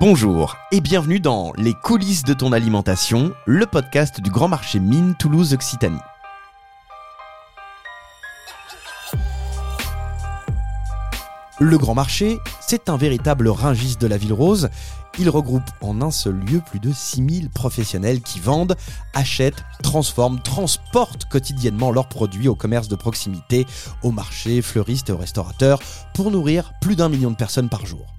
Bonjour 0.00 0.56
et 0.72 0.80
bienvenue 0.80 1.20
dans 1.20 1.52
Les 1.56 1.72
coulisses 1.72 2.24
de 2.24 2.34
ton 2.34 2.50
alimentation, 2.52 3.32
le 3.46 3.64
podcast 3.64 4.20
du 4.20 4.28
Grand 4.28 4.48
Marché 4.48 4.80
Mine 4.80 5.14
Toulouse 5.16 5.54
Occitanie. 5.54 6.00
Le 11.60 11.78
Grand 11.78 11.94
Marché, 11.94 12.38
c'est 12.60 12.88
un 12.88 12.96
véritable 12.96 13.48
ringis 13.48 13.96
de 13.96 14.08
la 14.08 14.16
ville 14.16 14.32
rose. 14.32 14.68
Il 15.18 15.30
regroupe 15.30 15.70
en 15.80 16.02
un 16.02 16.10
seul 16.10 16.40
lieu 16.40 16.60
plus 16.60 16.80
de 16.80 16.92
6000 16.92 17.48
professionnels 17.50 18.20
qui 18.20 18.40
vendent, 18.40 18.76
achètent, 19.14 19.64
transforment, 19.82 20.40
transportent 20.40 21.26
quotidiennement 21.26 21.92
leurs 21.92 22.08
produits 22.08 22.48
au 22.48 22.56
commerce 22.56 22.88
de 22.88 22.96
proximité, 22.96 23.64
aux 24.02 24.10
marchés, 24.10 24.60
fleuristes 24.60 25.10
et 25.10 25.12
aux 25.12 25.18
restaurateurs 25.18 25.78
pour 26.14 26.32
nourrir 26.32 26.72
plus 26.80 26.96
d'un 26.96 27.08
million 27.08 27.30
de 27.30 27.36
personnes 27.36 27.68
par 27.68 27.86
jour. 27.86 28.14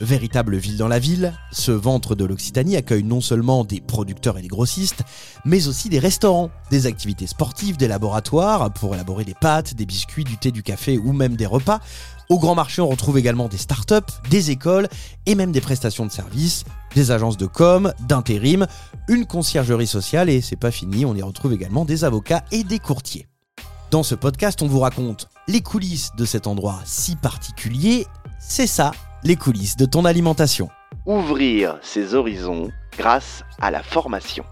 Véritable 0.00 0.56
ville 0.58 0.76
dans 0.76 0.88
la 0.88 0.98
ville, 0.98 1.32
ce 1.52 1.72
ventre 1.72 2.14
de 2.14 2.26
l'Occitanie 2.26 2.76
accueille 2.76 3.02
non 3.02 3.22
seulement 3.22 3.64
des 3.64 3.80
producteurs 3.80 4.36
et 4.36 4.42
des 4.42 4.48
grossistes, 4.48 5.02
mais 5.46 5.68
aussi 5.68 5.88
des 5.88 5.98
restaurants, 5.98 6.50
des 6.70 6.84
activités 6.84 7.26
sportives, 7.26 7.78
des 7.78 7.88
laboratoires 7.88 8.70
pour 8.74 8.94
élaborer 8.94 9.24
des 9.24 9.32
pâtes, 9.32 9.74
des 9.74 9.86
biscuits, 9.86 10.24
du 10.24 10.36
thé, 10.36 10.50
du 10.50 10.62
café 10.62 10.98
ou 10.98 11.14
même 11.14 11.34
des 11.34 11.46
repas. 11.46 11.80
Au 12.28 12.38
grand 12.38 12.54
marché, 12.54 12.82
on 12.82 12.88
retrouve 12.88 13.16
également 13.16 13.48
des 13.48 13.56
startups, 13.56 14.12
des 14.28 14.50
écoles 14.50 14.88
et 15.24 15.34
même 15.34 15.50
des 15.50 15.62
prestations 15.62 16.04
de 16.04 16.12
services, 16.12 16.64
des 16.94 17.10
agences 17.10 17.38
de 17.38 17.46
com, 17.46 17.90
d'intérim, 18.00 18.66
une 19.08 19.24
conciergerie 19.24 19.86
sociale 19.86 20.28
et 20.28 20.42
c'est 20.42 20.56
pas 20.56 20.70
fini, 20.70 21.06
on 21.06 21.14
y 21.14 21.22
retrouve 21.22 21.54
également 21.54 21.86
des 21.86 22.04
avocats 22.04 22.44
et 22.52 22.64
des 22.64 22.80
courtiers. 22.80 23.28
Dans 23.90 24.02
ce 24.02 24.14
podcast, 24.14 24.60
on 24.60 24.66
vous 24.66 24.80
raconte 24.80 25.28
les 25.48 25.62
coulisses 25.62 26.10
de 26.18 26.26
cet 26.26 26.46
endroit 26.46 26.80
si 26.84 27.16
particulier. 27.16 28.06
C'est 28.38 28.66
ça, 28.66 28.90
les 29.22 29.36
coulisses 29.36 29.76
de 29.76 29.86
ton 29.86 30.04
alimentation. 30.04 30.68
Ouvrir 31.06 31.78
ses 31.82 32.14
horizons 32.14 32.70
grâce 32.96 33.44
à 33.60 33.70
la 33.70 33.82
formation. 33.82 34.44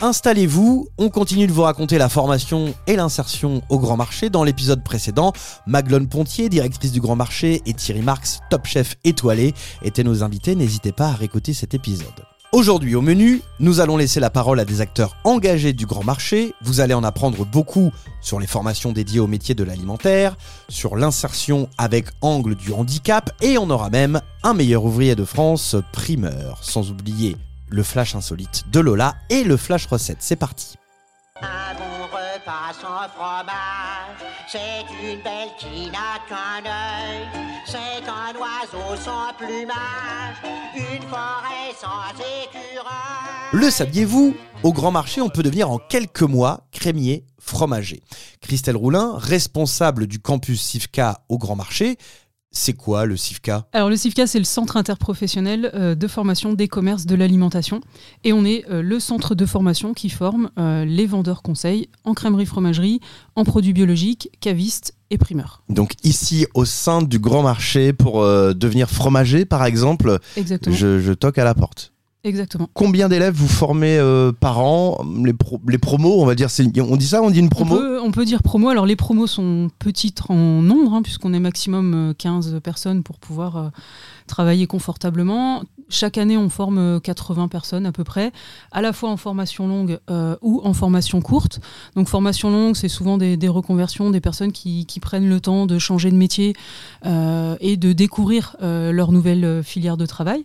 Installez-vous, 0.00 0.88
on 0.96 1.10
continue 1.10 1.48
de 1.48 1.52
vous 1.52 1.62
raconter 1.62 1.98
la 1.98 2.08
formation 2.08 2.72
et 2.86 2.94
l'insertion 2.94 3.62
au 3.68 3.80
grand 3.80 3.96
marché. 3.96 4.30
Dans 4.30 4.44
l'épisode 4.44 4.84
précédent, 4.84 5.32
Maglone 5.66 6.08
Pontier, 6.08 6.48
directrice 6.48 6.92
du 6.92 7.00
grand 7.00 7.16
marché, 7.16 7.62
et 7.66 7.74
Thierry 7.74 8.02
Marx, 8.02 8.38
top 8.48 8.64
chef 8.64 8.94
étoilé, 9.02 9.54
étaient 9.82 10.04
nos 10.04 10.22
invités. 10.22 10.54
N'hésitez 10.54 10.92
pas 10.92 11.08
à 11.08 11.14
réécouter 11.14 11.52
cet 11.52 11.74
épisode. 11.74 12.06
Aujourd'hui 12.50 12.94
au 12.94 13.02
menu, 13.02 13.42
nous 13.60 13.80
allons 13.80 13.98
laisser 13.98 14.20
la 14.20 14.30
parole 14.30 14.58
à 14.58 14.64
des 14.64 14.80
acteurs 14.80 15.16
engagés 15.24 15.74
du 15.74 15.84
grand 15.84 16.02
marché. 16.02 16.54
Vous 16.62 16.80
allez 16.80 16.94
en 16.94 17.04
apprendre 17.04 17.44
beaucoup 17.44 17.92
sur 18.22 18.40
les 18.40 18.46
formations 18.46 18.92
dédiées 18.92 19.20
au 19.20 19.26
métier 19.26 19.54
de 19.54 19.62
l'alimentaire, 19.64 20.34
sur 20.70 20.96
l'insertion 20.96 21.68
avec 21.76 22.06
angle 22.22 22.54
du 22.54 22.72
handicap 22.72 23.30
et 23.42 23.58
on 23.58 23.68
aura 23.68 23.90
même 23.90 24.22
un 24.44 24.54
meilleur 24.54 24.82
ouvrier 24.82 25.14
de 25.14 25.26
France 25.26 25.76
primeur. 25.92 26.60
Sans 26.62 26.90
oublier 26.90 27.36
le 27.68 27.82
flash 27.82 28.14
insolite 28.14 28.64
de 28.72 28.80
Lola 28.80 29.16
et 29.28 29.44
le 29.44 29.58
flash 29.58 29.84
recette. 29.84 30.18
C'est 30.20 30.36
parti. 30.36 30.76
C'est 34.50 34.86
une 35.02 35.22
belle 35.22 35.50
qui 35.58 35.90
n'a 35.90 36.18
qu'un 36.28 36.64
œil. 36.64 37.26
C'est 37.66 38.08
un 38.08 38.34
oiseau 38.38 38.96
sans 38.96 39.34
plumage, 39.36 40.36
une 40.74 41.02
forêt 41.02 41.74
sans 41.78 42.12
écureuil. 42.42 42.88
Le 43.52 43.70
saviez-vous? 43.70 44.34
Au 44.62 44.72
grand 44.72 44.90
marché, 44.90 45.20
on 45.20 45.28
peut 45.28 45.42
devenir 45.42 45.70
en 45.70 45.78
quelques 45.78 46.22
mois 46.22 46.66
crémier 46.72 47.24
fromager. 47.38 48.02
Christelle 48.40 48.76
Roulin, 48.76 49.16
responsable 49.16 50.06
du 50.06 50.18
campus 50.18 50.60
SIFCA 50.60 51.22
au 51.28 51.38
grand 51.38 51.56
marché, 51.56 51.96
c'est 52.50 52.72
quoi 52.72 53.06
le 53.06 53.16
CIFCA 53.16 53.66
Alors 53.72 53.90
le 53.90 53.96
CIFCA, 53.96 54.26
c'est 54.26 54.38
le 54.38 54.44
centre 54.44 54.76
interprofessionnel 54.76 55.70
euh, 55.74 55.94
de 55.94 56.06
formation 56.08 56.54
des 56.54 56.68
commerces 56.68 57.06
de 57.06 57.14
l'alimentation. 57.14 57.80
Et 58.24 58.32
on 58.32 58.44
est 58.44 58.64
euh, 58.70 58.82
le 58.82 59.00
centre 59.00 59.34
de 59.34 59.46
formation 59.46 59.94
qui 59.94 60.10
forme 60.10 60.50
euh, 60.58 60.84
les 60.84 61.06
vendeurs 61.06 61.42
conseils 61.42 61.88
en 62.04 62.14
crèmerie-fromagerie, 62.14 63.00
en 63.36 63.44
produits 63.44 63.72
biologiques, 63.72 64.30
cavistes 64.40 64.94
et 65.10 65.18
primeurs. 65.18 65.62
Donc 65.68 65.92
ici, 66.04 66.46
au 66.54 66.64
sein 66.64 67.02
du 67.02 67.18
grand 67.18 67.42
marché, 67.42 67.92
pour 67.92 68.22
devenir 68.22 68.90
fromager, 68.90 69.44
par 69.44 69.64
exemple, 69.64 70.18
Exactement. 70.36 70.76
je, 70.76 71.00
je 71.00 71.12
toque 71.12 71.38
à 71.38 71.44
la 71.44 71.54
porte. 71.54 71.92
Exactement. 72.24 72.68
Combien 72.74 73.08
d'élèves 73.08 73.34
vous 73.34 73.46
formez 73.48 73.96
euh, 73.96 74.32
par 74.32 74.58
an? 74.58 74.98
Les, 75.24 75.32
pro- 75.32 75.60
les 75.68 75.78
promos, 75.78 76.20
on 76.20 76.26
va 76.26 76.34
dire, 76.34 76.48
on 76.80 76.96
dit 76.96 77.06
ça, 77.06 77.22
on 77.22 77.30
dit 77.30 77.38
une 77.38 77.46
On 77.46 77.48
promo? 77.48 77.76
peut, 77.76 78.00
on 78.02 78.10
peut 78.10 78.24
dire 78.24 78.42
promo. 78.42 78.68
Alors 78.68 78.86
les 78.86 78.96
promos 78.96 79.26
sont 79.28 79.70
petites 79.78 80.22
en 80.28 80.34
nombre, 80.62 80.94
hein, 80.94 81.02
puisqu'on 81.02 81.32
est 81.32 81.38
maximum 81.40 82.10
euh, 82.10 82.14
15 82.18 82.58
personnes 82.62 83.02
pour 83.04 83.18
pouvoir 83.18 83.56
euh, 83.56 83.68
travailler 84.26 84.66
confortablement. 84.66 85.62
Chaque 85.88 86.18
année, 86.18 86.36
on 86.36 86.48
forme 86.48 86.78
euh, 86.78 87.00
80 87.00 87.48
personnes 87.48 87.86
à 87.86 87.92
peu 87.92 88.04
près, 88.04 88.32
à 88.72 88.82
la 88.82 88.92
fois 88.92 89.10
en 89.10 89.16
formation 89.16 89.66
longue 89.66 89.98
euh, 90.10 90.36
ou 90.42 90.60
en 90.64 90.74
formation 90.74 91.20
courte. 91.20 91.60
Donc 91.96 92.08
formation 92.08 92.50
longue, 92.50 92.76
c'est 92.76 92.88
souvent 92.88 93.18
des, 93.18 93.36
reconversions, 93.48 94.10
des 94.10 94.20
personnes 94.20 94.52
qui, 94.52 94.86
prennent 95.00 95.28
le 95.28 95.40
temps 95.40 95.66
de 95.66 95.78
changer 95.78 96.10
de 96.10 96.16
métier 96.16 96.54
euh, 97.06 97.56
et 97.60 97.76
de 97.76 97.92
découvrir 97.92 98.56
euh, 98.62 98.90
leur 98.92 99.12
nouvelle 99.12 99.44
euh, 99.44 99.62
filière 99.62 99.96
de 99.96 100.06
travail. 100.06 100.42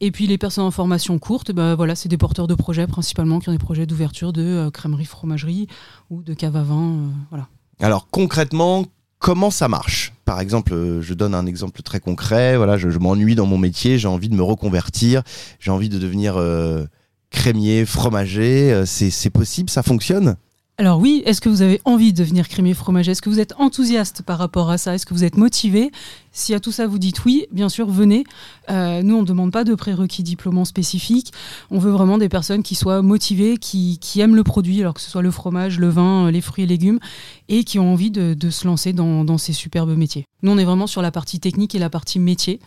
Et 0.00 0.10
puis 0.10 0.26
les 0.26 0.38
personnes 0.38 0.64
en 0.64 0.70
formation 0.70 1.18
courte, 1.18 1.52
bah, 1.52 1.74
voilà, 1.74 1.94
c'est 1.94 2.08
des 2.08 2.16
porteurs 2.16 2.46
de 2.46 2.54
projets 2.54 2.86
principalement 2.86 3.38
qui 3.38 3.48
ont 3.48 3.52
des 3.52 3.58
projets 3.58 3.86
d'ouverture 3.86 4.32
de 4.32 4.42
euh, 4.42 4.70
crèmerie, 4.70 5.04
fromagerie 5.04 5.66
ou 6.08 6.22
de 6.22 6.34
cave 6.34 6.56
à 6.56 6.62
vin. 6.62 6.80
euh, 6.80 7.08
voilà. 7.28 7.48
Alors 7.80 8.08
concrètement, 8.10 8.84
comment 9.20 9.50
ça 9.52 9.68
marche 9.68 10.12
Par 10.24 10.40
exemple, 10.40 10.74
euh, 10.74 11.00
je 11.00 11.14
donne 11.14 11.34
un 11.36 11.46
exemple 11.46 11.82
très 11.82 12.00
concret. 12.00 12.56
Voilà, 12.56 12.76
je, 12.76 12.90
je 12.90 12.98
m'ennuie 12.98 13.36
dans 13.36 13.46
mon 13.46 13.58
métier, 13.58 13.98
j'ai 13.98 14.08
envie 14.08 14.28
de 14.28 14.34
me 14.34 14.42
reconvertir, 14.42 15.22
j'ai 15.60 15.70
envie 15.70 15.88
de 15.88 15.98
devenir 15.98 16.34
euh, 16.36 16.84
crémier, 17.30 17.86
fromager. 17.86 18.72
Euh, 18.72 18.84
C'est 18.86 19.10
c'est 19.10 19.30
possible, 19.30 19.70
ça 19.70 19.84
fonctionne? 19.84 20.36
Alors 20.80 20.98
oui, 20.98 21.22
est-ce 21.26 21.42
que 21.42 21.50
vous 21.50 21.60
avez 21.60 21.78
envie 21.84 22.14
de 22.14 22.18
devenir 22.22 22.48
crémier 22.48 22.72
fromager? 22.72 23.12
Est-ce 23.12 23.20
que 23.20 23.28
vous 23.28 23.38
êtes 23.38 23.52
enthousiaste 23.58 24.22
par 24.22 24.38
rapport 24.38 24.70
à 24.70 24.78
ça? 24.78 24.94
Est-ce 24.94 25.04
que 25.04 25.12
vous 25.12 25.24
êtes 25.24 25.36
motivé? 25.36 25.90
Si 26.32 26.54
à 26.54 26.60
tout 26.60 26.72
ça 26.72 26.86
vous 26.86 26.98
dites 26.98 27.26
oui, 27.26 27.44
bien 27.52 27.68
sûr, 27.68 27.90
venez. 27.90 28.24
Euh, 28.70 29.02
nous, 29.02 29.14
on 29.14 29.20
ne 29.20 29.26
demande 29.26 29.52
pas 29.52 29.64
de 29.64 29.74
prérequis 29.74 30.22
diplômants 30.22 30.64
spécifiques. 30.64 31.34
On 31.70 31.78
veut 31.78 31.90
vraiment 31.90 32.16
des 32.16 32.30
personnes 32.30 32.62
qui 32.62 32.76
soient 32.76 33.02
motivées, 33.02 33.58
qui, 33.58 33.98
aiment 34.20 34.34
le 34.34 34.42
produit, 34.42 34.80
alors 34.80 34.94
que 34.94 35.02
ce 35.02 35.10
soit 35.10 35.20
le 35.20 35.30
fromage, 35.30 35.78
le 35.78 35.90
vin, 35.90 36.28
euh, 36.28 36.30
les 36.30 36.40
fruits 36.40 36.64
et 36.64 36.66
légumes, 36.66 36.98
et 37.50 37.64
qui 37.64 37.78
ont 37.78 37.92
envie 37.92 38.10
de, 38.10 38.34
se 38.48 38.66
lancer 38.66 38.94
dans, 38.94 39.36
ces 39.36 39.52
superbes 39.52 39.94
métiers. 39.94 40.24
Nous, 40.42 40.50
on 40.50 40.56
est 40.56 40.64
vraiment 40.64 40.86
sur 40.86 41.02
la 41.02 41.10
partie 41.10 41.40
technique 41.40 41.74
et 41.74 41.78
la 41.78 41.90
partie 41.90 42.18
métier. 42.18 42.58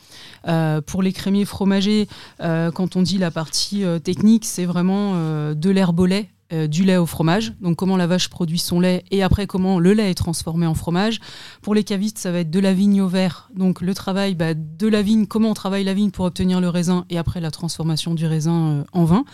Euh, 0.48 0.82
pour 0.82 1.02
les 1.02 1.14
crémiers 1.14 1.46
fromagers, 1.46 2.08
quand 2.40 2.96
on 2.96 3.02
dit 3.02 3.18
la 3.18 3.32
partie 3.32 3.84
technique, 4.04 4.46
c'est 4.46 4.66
vraiment 4.66 5.16
de 5.56 5.70
l'herbe 5.72 6.06
euh, 6.54 6.68
du 6.68 6.84
lait 6.84 6.98
au 6.98 7.06
fromage. 7.06 7.54
Donc 7.62 7.78
comment 7.78 7.98
la 7.98 8.06
vache 8.06 8.30
produit 8.30 8.60
son 8.60 8.80
lait 8.80 9.04
et 9.10 9.24
après 9.24 9.48
comment 9.48 9.80
le 9.80 9.94
lait 9.94 10.12
est 10.12 10.16
transformé 10.16 10.68
en 10.68 10.76
fromage. 10.76 11.20
Pour 11.62 11.74
les 11.74 11.84
cavistes, 11.84 12.20
ça 12.20 12.32
va 12.32 12.40
être 12.40 12.52
de 12.52 12.60
la 12.60 12.74
vigne 12.74 13.02
au 13.02 13.08
verre. 13.08 13.50
Donc 13.56 13.82
le 13.82 13.94
travail 13.96 14.36
bah, 14.36 14.54
de 14.54 14.88
la 14.88 15.02
vigne, 15.02 15.26
comment 15.26 15.50
on 15.50 15.54
travaille 15.54 15.84
la 15.84 15.94
vigne 15.94 16.12
pour 16.12 16.26
obtenir 16.26 16.62
le 16.62 16.70
raisin 16.70 17.06
et 17.10 17.18
après 17.18 17.42
la 17.42 17.50
transformation 17.50 18.14
du 18.14 18.28
raisin 18.28 18.54
euh, 18.54 18.84
en 18.94 19.04
vin. 19.06 19.26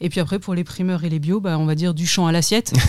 Et 0.00 0.08
puis 0.08 0.20
après 0.20 0.38
pour 0.38 0.54
les 0.54 0.62
primeurs 0.62 1.02
et 1.04 1.08
les 1.08 1.18
bio, 1.18 1.40
bah, 1.40 1.58
on 1.58 1.66
va 1.66 1.74
dire 1.74 1.94
du 1.94 2.06
champ 2.06 2.26
à 2.26 2.32
l'assiette. 2.32 2.72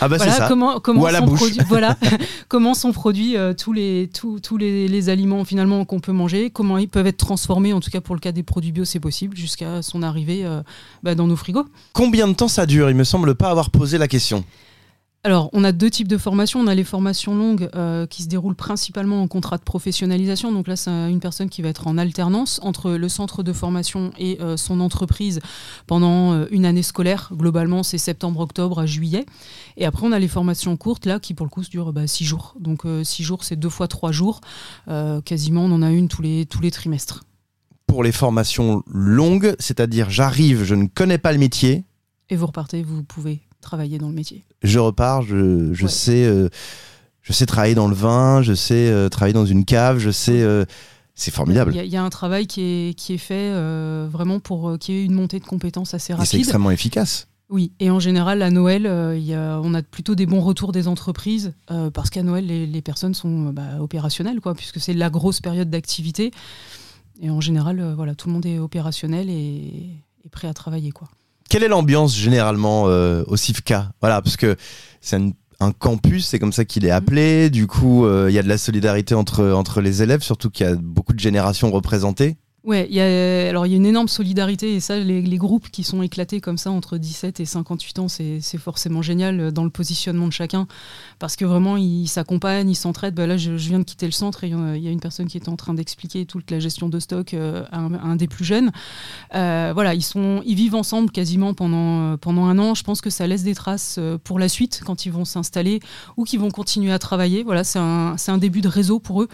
Ah 0.00 0.08
bah 0.08 0.16
voilà 0.16 0.32
ça. 0.32 0.48
comment 0.48 0.80
comment 0.80 1.02
Ou 1.02 1.06
à 1.06 1.12
la 1.12 1.20
sont 1.20 1.26
bouche. 1.26 1.38
produits 1.38 1.60
voilà 1.68 1.96
comment 2.48 2.74
sont 2.74 2.92
produits 2.92 3.36
euh, 3.36 3.54
tous 3.54 3.72
les 3.72 4.10
tous, 4.12 4.40
tous 4.40 4.56
les, 4.56 4.88
les 4.88 5.08
aliments 5.08 5.44
finalement 5.44 5.84
qu'on 5.84 6.00
peut 6.00 6.12
manger, 6.12 6.50
comment 6.50 6.78
ils 6.78 6.88
peuvent 6.88 7.06
être 7.06 7.16
transformés 7.16 7.72
en 7.72 7.80
tout 7.80 7.90
cas 7.90 8.00
pour 8.00 8.14
le 8.14 8.20
cas 8.20 8.32
des 8.32 8.42
produits 8.42 8.72
bio 8.72 8.84
c'est 8.84 9.00
possible 9.00 9.36
jusqu'à 9.36 9.82
son 9.82 10.02
arrivée 10.02 10.46
bah, 11.02 11.14
dans 11.14 11.26
nos 11.26 11.36
frigos. 11.36 11.64
Combien 11.92 12.28
de 12.28 12.32
temps 12.32 12.48
ça 12.48 12.66
dure 12.66 12.90
Il 12.90 12.96
me 12.96 13.04
semble 13.04 13.13
pas 13.34 13.50
avoir 13.50 13.70
posé 13.70 13.98
la 13.98 14.08
question. 14.08 14.44
Alors, 15.26 15.48
on 15.54 15.64
a 15.64 15.72
deux 15.72 15.88
types 15.88 16.06
de 16.06 16.18
formations. 16.18 16.60
On 16.60 16.66
a 16.66 16.74
les 16.74 16.84
formations 16.84 17.34
longues 17.34 17.70
euh, 17.74 18.06
qui 18.06 18.22
se 18.22 18.28
déroulent 18.28 18.54
principalement 18.54 19.22
en 19.22 19.26
contrat 19.26 19.56
de 19.56 19.62
professionnalisation. 19.62 20.52
Donc 20.52 20.68
là, 20.68 20.76
c'est 20.76 20.90
une 20.90 21.18
personne 21.18 21.48
qui 21.48 21.62
va 21.62 21.70
être 21.70 21.86
en 21.86 21.96
alternance 21.96 22.60
entre 22.62 22.90
le 22.90 23.08
centre 23.08 23.42
de 23.42 23.54
formation 23.54 24.12
et 24.18 24.36
euh, 24.42 24.58
son 24.58 24.80
entreprise 24.80 25.40
pendant 25.86 26.34
euh, 26.34 26.46
une 26.50 26.66
année 26.66 26.82
scolaire. 26.82 27.30
Globalement, 27.32 27.82
c'est 27.82 27.96
septembre-octobre 27.96 28.80
à 28.80 28.84
juillet. 28.84 29.24
Et 29.78 29.86
après, 29.86 30.06
on 30.06 30.12
a 30.12 30.18
les 30.18 30.28
formations 30.28 30.76
courtes, 30.76 31.06
là, 31.06 31.18
qui 31.18 31.32
pour 31.32 31.46
le 31.46 31.50
coup 31.50 31.62
durent 31.62 31.94
bah, 31.94 32.06
six 32.06 32.26
jours. 32.26 32.54
Donc 32.60 32.82
six 33.02 33.22
jours, 33.22 33.44
c'est 33.44 33.56
deux 33.56 33.70
fois 33.70 33.88
trois 33.88 34.12
jours. 34.12 34.42
Quasiment, 35.24 35.64
on 35.64 35.72
en 35.72 35.82
a 35.82 35.90
une 35.90 36.08
tous 36.08 36.20
les, 36.20 36.44
tous 36.44 36.60
les 36.60 36.70
trimestres. 36.70 37.24
Pour 37.86 38.04
les 38.04 38.12
formations 38.12 38.82
longues, 38.86 39.56
c'est-à-dire 39.58 40.10
j'arrive, 40.10 40.64
je 40.64 40.74
ne 40.74 40.86
connais 40.86 41.18
pas 41.18 41.32
le 41.32 41.38
métier, 41.38 41.84
Et 42.30 42.36
vous 42.36 42.46
repartez, 42.46 42.82
vous 42.82 43.02
pouvez 43.02 43.40
travailler 43.60 43.98
dans 43.98 44.08
le 44.08 44.14
métier. 44.14 44.44
je 44.62 44.78
repars, 44.78 45.22
je, 45.22 45.72
je 45.72 45.84
Ouais. 45.84 45.90
sais, 45.90 46.24
euh, 46.24 46.48
je 47.22 47.32
sais 47.32 47.46
travailler 47.46 47.74
dans 47.74 47.88
le 47.88 47.94
vin, 47.94 48.42
je 48.42 48.54
sais 48.54 48.88
euh, 48.90 49.08
travailler 49.08 49.32
dans 49.34 49.46
une 49.46 49.64
cave, 49.64 49.98
je 49.98 50.10
sais. 50.10 50.42
euh, 50.42 50.64
c'est 51.14 51.30
formidable. 51.30 51.72
Il 51.72 51.76
y, 51.76 51.80
a- 51.80 51.84
il 51.84 51.90
y 51.92 51.96
a 51.96 52.02
un 52.02 52.10
travail 52.10 52.46
qui 52.46 52.60
est, 52.62 52.94
qui 52.98 53.12
est 53.14 53.18
fait 53.18 53.52
vraiment 54.08 54.40
pour 54.40 54.78
qu'il 54.80 54.94
y 54.94 54.98
ait 54.98 55.04
une 55.04 55.14
montée 55.14 55.38
de 55.38 55.44
compétences 55.44 55.94
assez 55.94 56.12
Et 56.12 56.16
c'est 56.16 56.20
rapide. 56.20 56.40
extrêmement 56.40 56.70
efficace. 56.72 57.28
Oui, 57.50 57.72
et 57.78 57.88
en 57.90 58.00
général, 58.00 58.42
à 58.42 58.50
Noël, 58.50 58.84
euh, 58.86 59.16
il 59.16 59.22
y 59.24 59.34
a, 59.34 59.60
on 59.62 59.74
a 59.74 59.82
plutôt 59.82 60.14
des 60.16 60.26
bons 60.26 60.40
retours 60.40 60.72
des 60.72 60.88
entreprises, 60.88 61.52
euh, 61.70 61.90
parce 61.90 62.10
qu'à 62.10 62.22
Noël, 62.22 62.46
les, 62.46 62.66
les 62.66 62.82
personnes 62.82 63.14
sont 63.14 63.50
bah, 63.52 63.80
opérationnelles, 63.80 64.40
quoi, 64.40 64.54
puisque 64.54 64.80
c'est 64.80 64.94
la 64.94 65.08
grosse 65.10 65.40
période 65.40 65.70
d'activité. 65.70 66.32
Et 67.20 67.30
en 67.30 67.40
général, 67.40 67.78
euh, 67.80 67.94
voilà, 67.94 68.14
tout 68.16 68.26
le 68.28 68.32
monde 68.34 68.46
est 68.46 68.58
opérationnel 68.58 69.28
et, 69.30 69.90
et 70.24 70.28
prêt 70.32 70.48
à 70.48 70.54
travailler. 70.54 70.90
Quoi. 70.90 71.08
Quelle 71.48 71.62
est 71.62 71.68
l'ambiance 71.68 72.16
généralement 72.16 72.84
euh, 72.88 73.22
au 73.26 73.36
CIFCA 73.36 73.92
Voilà, 74.00 74.22
parce 74.22 74.36
que 74.36 74.56
c'est 75.00 75.16
un, 75.16 75.30
un 75.60 75.72
campus, 75.72 76.26
c'est 76.26 76.38
comme 76.38 76.52
ça 76.52 76.64
qu'il 76.64 76.84
est 76.84 76.90
appelé. 76.90 77.50
Du 77.50 77.66
coup, 77.66 78.06
euh, 78.06 78.26
il 78.30 78.34
y 78.34 78.38
a 78.38 78.42
de 78.42 78.48
la 78.48 78.58
solidarité 78.58 79.14
entre, 79.14 79.50
entre 79.52 79.80
les 79.80 80.02
élèves, 80.02 80.22
surtout 80.22 80.50
qu'il 80.50 80.66
y 80.66 80.68
a 80.68 80.74
beaucoup 80.74 81.12
de 81.12 81.20
générations 81.20 81.70
représentées. 81.70 82.36
Ouais, 82.64 82.86
il 82.88 82.96
y 82.96 83.00
a, 83.02 83.48
alors 83.50 83.66
il 83.66 83.70
y 83.70 83.74
a 83.74 83.76
une 83.76 83.84
énorme 83.84 84.08
solidarité 84.08 84.74
et 84.74 84.80
ça, 84.80 84.96
les, 84.98 85.20
les 85.20 85.36
groupes 85.36 85.68
qui 85.70 85.84
sont 85.84 86.00
éclatés 86.00 86.40
comme 86.40 86.56
ça 86.56 86.70
entre 86.70 86.96
17 86.96 87.38
et 87.40 87.44
58 87.44 87.98
ans, 87.98 88.08
c'est 88.08 88.40
forcément 88.58 89.02
génial 89.02 89.38
euh, 89.38 89.50
dans 89.50 89.64
le 89.64 89.70
positionnement 89.70 90.26
de 90.26 90.32
chacun 90.32 90.66
parce 91.18 91.36
que 91.36 91.44
vraiment 91.44 91.76
ils 91.76 92.08
s'accompagnent, 92.08 92.70
ils 92.70 92.74
s'entraident. 92.74 93.14
Bah 93.14 93.26
là, 93.26 93.36
je, 93.36 93.58
je 93.58 93.68
viens 93.68 93.80
de 93.80 93.84
quitter 93.84 94.06
le 94.06 94.12
centre 94.12 94.44
et 94.44 94.48
il 94.48 94.52
y 94.52 94.56
a- 94.58 94.76
il 94.76 94.82
y 94.82 94.88
a 94.88 94.90
une 94.90 95.00
personne 95.00 95.26
qui 95.26 95.36
était 95.36 95.50
en 95.50 95.56
train 95.56 95.74
d'expliquer 95.74 96.24
toute 96.24 96.50
la 96.50 96.58
gestion 96.58 96.88
de 96.88 96.98
stock 97.00 97.34
euh, 97.34 97.64
à, 97.70 97.80
un, 97.80 97.92
à 97.94 98.02
un 98.02 98.16
des 98.16 98.28
plus 98.28 98.46
jeunes. 98.46 98.72
Euh, 99.34 99.72
voilà, 99.74 99.92
ils 99.94 100.02
sont, 100.02 100.40
ils 100.46 100.54
vivent 100.56 100.74
ensemble 100.74 101.10
quasiment 101.10 101.52
pendant 101.52 102.12
euh, 102.14 102.16
pendant 102.16 102.46
un 102.46 102.58
an. 102.58 102.74
Je 102.74 102.82
pense 102.82 103.02
que 103.02 103.10
ça 103.10 103.26
laisse 103.26 103.42
des 103.42 103.54
traces 103.54 103.96
euh, 103.98 104.16
pour 104.24 104.38
la 104.38 104.48
suite 104.48 104.80
quand 104.86 105.04
ils 105.04 105.12
vont 105.12 105.26
s'installer 105.26 105.80
ou 106.16 106.24
qu'ils 106.24 106.40
vont 106.40 106.50
continuer 106.50 106.92
à 106.92 106.98
travailler. 106.98 107.42
Voilà, 107.42 107.62
c'est 107.62 107.78
un, 107.78 108.16
un 108.26 108.38
début 108.38 108.62
de 108.62 108.68
réseau 108.68 109.00
pour 109.00 109.20
eux. 109.22 109.28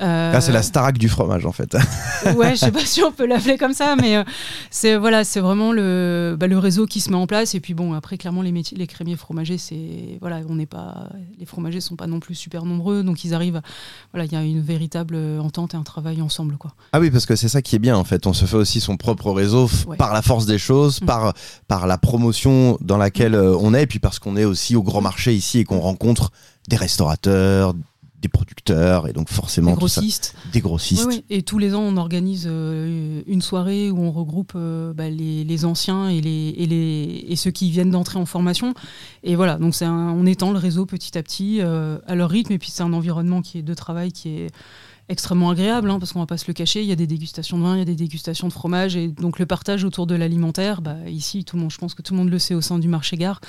Euh, 0.00 0.32
Là, 0.32 0.40
c'est 0.40 0.52
la 0.52 0.62
Starac 0.62 0.96
du 0.96 1.10
fromage, 1.10 1.44
en 1.44 1.52
fait. 1.52 1.76
ouais, 2.34 2.56
sais 2.60 2.72
pas 2.72 2.84
si 2.84 3.02
on 3.02 3.12
peut 3.12 3.26
l'appeler 3.26 3.58
comme 3.58 3.72
ça, 3.72 3.96
mais 3.96 4.16
euh, 4.16 4.24
c'est 4.70 4.96
voilà, 4.96 5.24
c'est 5.24 5.40
vraiment 5.40 5.72
le, 5.72 6.36
bah, 6.38 6.46
le 6.46 6.58
réseau 6.58 6.86
qui 6.86 7.00
se 7.00 7.10
met 7.10 7.16
en 7.16 7.26
place. 7.26 7.54
Et 7.54 7.60
puis 7.60 7.74
bon, 7.74 7.92
après 7.94 8.18
clairement 8.18 8.42
les 8.42 8.52
métiers, 8.52 8.76
les 8.78 8.86
crémiers 8.86 9.16
fromagers, 9.16 9.58
c'est 9.58 10.18
voilà, 10.20 10.40
on 10.48 10.54
n'est 10.54 10.66
pas, 10.66 11.08
les 11.38 11.46
fromagers 11.46 11.80
sont 11.80 11.96
pas 11.96 12.06
non 12.06 12.20
plus 12.20 12.34
super 12.34 12.64
nombreux, 12.64 13.02
donc 13.02 13.24
ils 13.24 13.34
arrivent. 13.34 13.56
à- 13.56 13.62
voilà, 14.12 14.24
il 14.26 14.32
y 14.32 14.36
a 14.36 14.42
une 14.42 14.60
véritable 14.60 15.16
entente 15.40 15.74
et 15.74 15.76
un 15.76 15.82
travail 15.82 16.20
ensemble, 16.22 16.56
quoi. 16.56 16.72
Ah 16.92 17.00
oui, 17.00 17.10
parce 17.10 17.26
que 17.26 17.36
c'est 17.36 17.48
ça 17.48 17.62
qui 17.62 17.76
est 17.76 17.80
bien 17.80 17.96
en 17.96 18.04
fait. 18.04 18.26
On 18.26 18.32
se 18.32 18.44
fait 18.44 18.56
aussi 18.56 18.80
son 18.80 18.96
propre 18.96 19.30
réseau 19.32 19.68
Ouais. 19.86 19.96
par 19.96 20.12
la 20.12 20.22
force 20.22 20.46
des 20.46 20.58
choses, 20.58 21.00
Mm. 21.02 21.06
par, 21.06 21.34
par 21.68 21.86
la 21.86 21.98
promotion 21.98 22.76
dans 22.80 22.96
laquelle 22.96 23.34
euh, 23.34 23.56
on 23.60 23.74
est, 23.74 23.82
et 23.82 23.86
puis 23.86 23.98
parce 23.98 24.18
qu'on 24.18 24.36
est 24.36 24.44
aussi 24.44 24.76
au 24.76 24.82
grand 24.82 25.00
marché 25.00 25.34
ici 25.34 25.60
et 25.60 25.64
qu'on 25.64 25.80
rencontre 25.80 26.30
des 26.68 26.76
restaurateurs, 26.76 27.74
des 28.20 28.28
producteurs, 28.28 29.08
et 29.08 29.12
donc 29.14 29.28
forcément 29.30 29.70
Les 29.72 29.78
tout 29.78 29.88
ça- 29.88 30.00
grossistes. 30.00 30.34
des 30.52 30.60
grossistes. 30.60 31.24
Et 31.30 31.42
tous 31.42 31.58
les 31.58 31.74
ans, 31.74 31.80
on 31.82 31.96
organise 31.96 32.46
euh, 32.50 33.22
une 33.26 33.40
soirée 33.40 33.90
où 33.90 33.98
on 33.98 34.10
regroupe 34.12 34.52
euh, 34.56 34.92
bah, 34.92 35.08
les, 35.08 35.42
les 35.44 35.64
anciens 35.64 36.08
et, 36.10 36.20
les, 36.20 36.54
et, 36.58 36.66
les, 36.66 37.24
et 37.28 37.36
ceux 37.36 37.50
qui 37.50 37.70
viennent 37.70 37.90
d'entrer 37.90 38.18
en 38.18 38.26
formation. 38.26 38.74
Et 39.22 39.36
voilà, 39.36 39.56
donc 39.56 39.74
c'est 39.74 39.86
un- 39.86 40.10
on 40.12 40.26
étend 40.26 40.52
le 40.52 40.58
réseau 40.58 40.84
petit 40.86 41.16
à 41.16 41.22
petit 41.22 41.60
euh, 41.60 41.98
à 42.06 42.14
leur 42.14 42.28
rythme. 42.30 42.52
Et 42.52 42.58
puis 42.58 42.70
c'est 42.70 42.82
un 42.82 42.92
environnement 42.92 43.40
qui 43.40 43.58
est 43.58 43.62
de 43.62 43.74
travail 43.74 44.12
qui 44.12 44.28
est 44.28 44.50
extrêmement 45.10 45.50
agréable, 45.50 45.90
hein, 45.90 45.98
parce 45.98 46.12
qu'on 46.12 46.20
va 46.20 46.26
pas 46.26 46.38
se 46.38 46.46
le 46.46 46.54
cacher. 46.54 46.82
Il 46.82 46.88
y 46.88 46.92
a 46.92 46.96
des 46.96 47.06
dégustations 47.06 47.58
de 47.58 47.64
vin, 47.64 47.74
il 47.74 47.80
y 47.80 47.82
a 47.82 47.84
des 47.84 47.96
dégustations 47.96 48.48
de 48.48 48.52
fromage, 48.52 48.96
et 48.96 49.08
donc 49.08 49.38
le 49.38 49.44
partage 49.44 49.84
autour 49.84 50.06
de 50.06 50.14
l'alimentaire. 50.14 50.80
Bah, 50.80 50.96
ici, 51.08 51.44
tout 51.44 51.56
le 51.56 51.62
monde, 51.62 51.72
je 51.72 51.78
pense 51.78 51.94
que 51.94 52.00
tout 52.00 52.14
le 52.14 52.18
monde 52.18 52.30
le 52.30 52.38
sait 52.38 52.54
au 52.54 52.60
sein 52.60 52.78
du 52.78 52.88
marché 52.88 53.16
gare. 53.16 53.40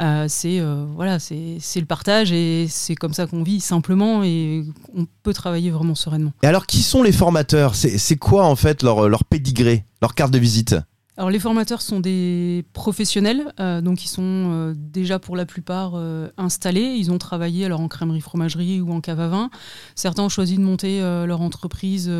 euh, 0.00 0.26
c'est 0.28 0.60
euh, 0.60 0.84
voilà, 0.94 1.18
le 1.30 1.84
partage 1.86 2.32
et 2.32 2.66
c'est 2.68 2.96
comme 2.96 3.14
ça 3.14 3.26
qu'on 3.26 3.42
vit 3.42 3.60
simplement 3.60 4.24
et 4.24 4.64
on 4.96 5.06
peut 5.22 5.32
travailler 5.32 5.70
vraiment 5.70 5.94
sereinement. 5.94 6.32
Et 6.42 6.46
alors, 6.46 6.66
qui 6.66 6.82
sont 6.82 7.02
les 7.02 7.12
formateurs? 7.12 7.74
C'est 7.74 7.96
c'est 7.98 8.16
quoi 8.16 8.44
en 8.46 8.56
fait 8.56 8.82
leur, 8.82 9.08
leur 9.08 9.24
pédigré, 9.24 9.84
leur 10.02 10.14
carte 10.14 10.32
de 10.32 10.38
visite? 10.38 10.74
Alors 11.16 11.30
les 11.30 11.38
formateurs 11.38 11.80
sont 11.80 12.00
des 12.00 12.64
professionnels, 12.72 13.52
euh, 13.60 13.80
donc 13.80 14.04
ils 14.04 14.08
sont 14.08 14.22
euh, 14.24 14.74
déjà 14.76 15.20
pour 15.20 15.36
la 15.36 15.46
plupart 15.46 15.92
euh, 15.94 16.28
installés. 16.36 16.96
Ils 16.96 17.12
ont 17.12 17.18
travaillé 17.18 17.64
alors 17.64 17.80
en 17.80 17.86
crèmerie 17.86 18.20
fromagerie 18.20 18.80
ou 18.80 18.92
en 18.92 19.00
cave 19.00 19.20
à 19.20 19.28
vin. 19.28 19.50
Certains 19.94 20.24
ont 20.24 20.28
choisi 20.28 20.56
de 20.56 20.62
monter 20.62 21.00
leur 21.00 21.40
entreprise 21.40 22.10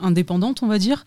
indépendante, 0.00 0.62
on 0.62 0.66
va 0.66 0.78
dire. 0.78 1.04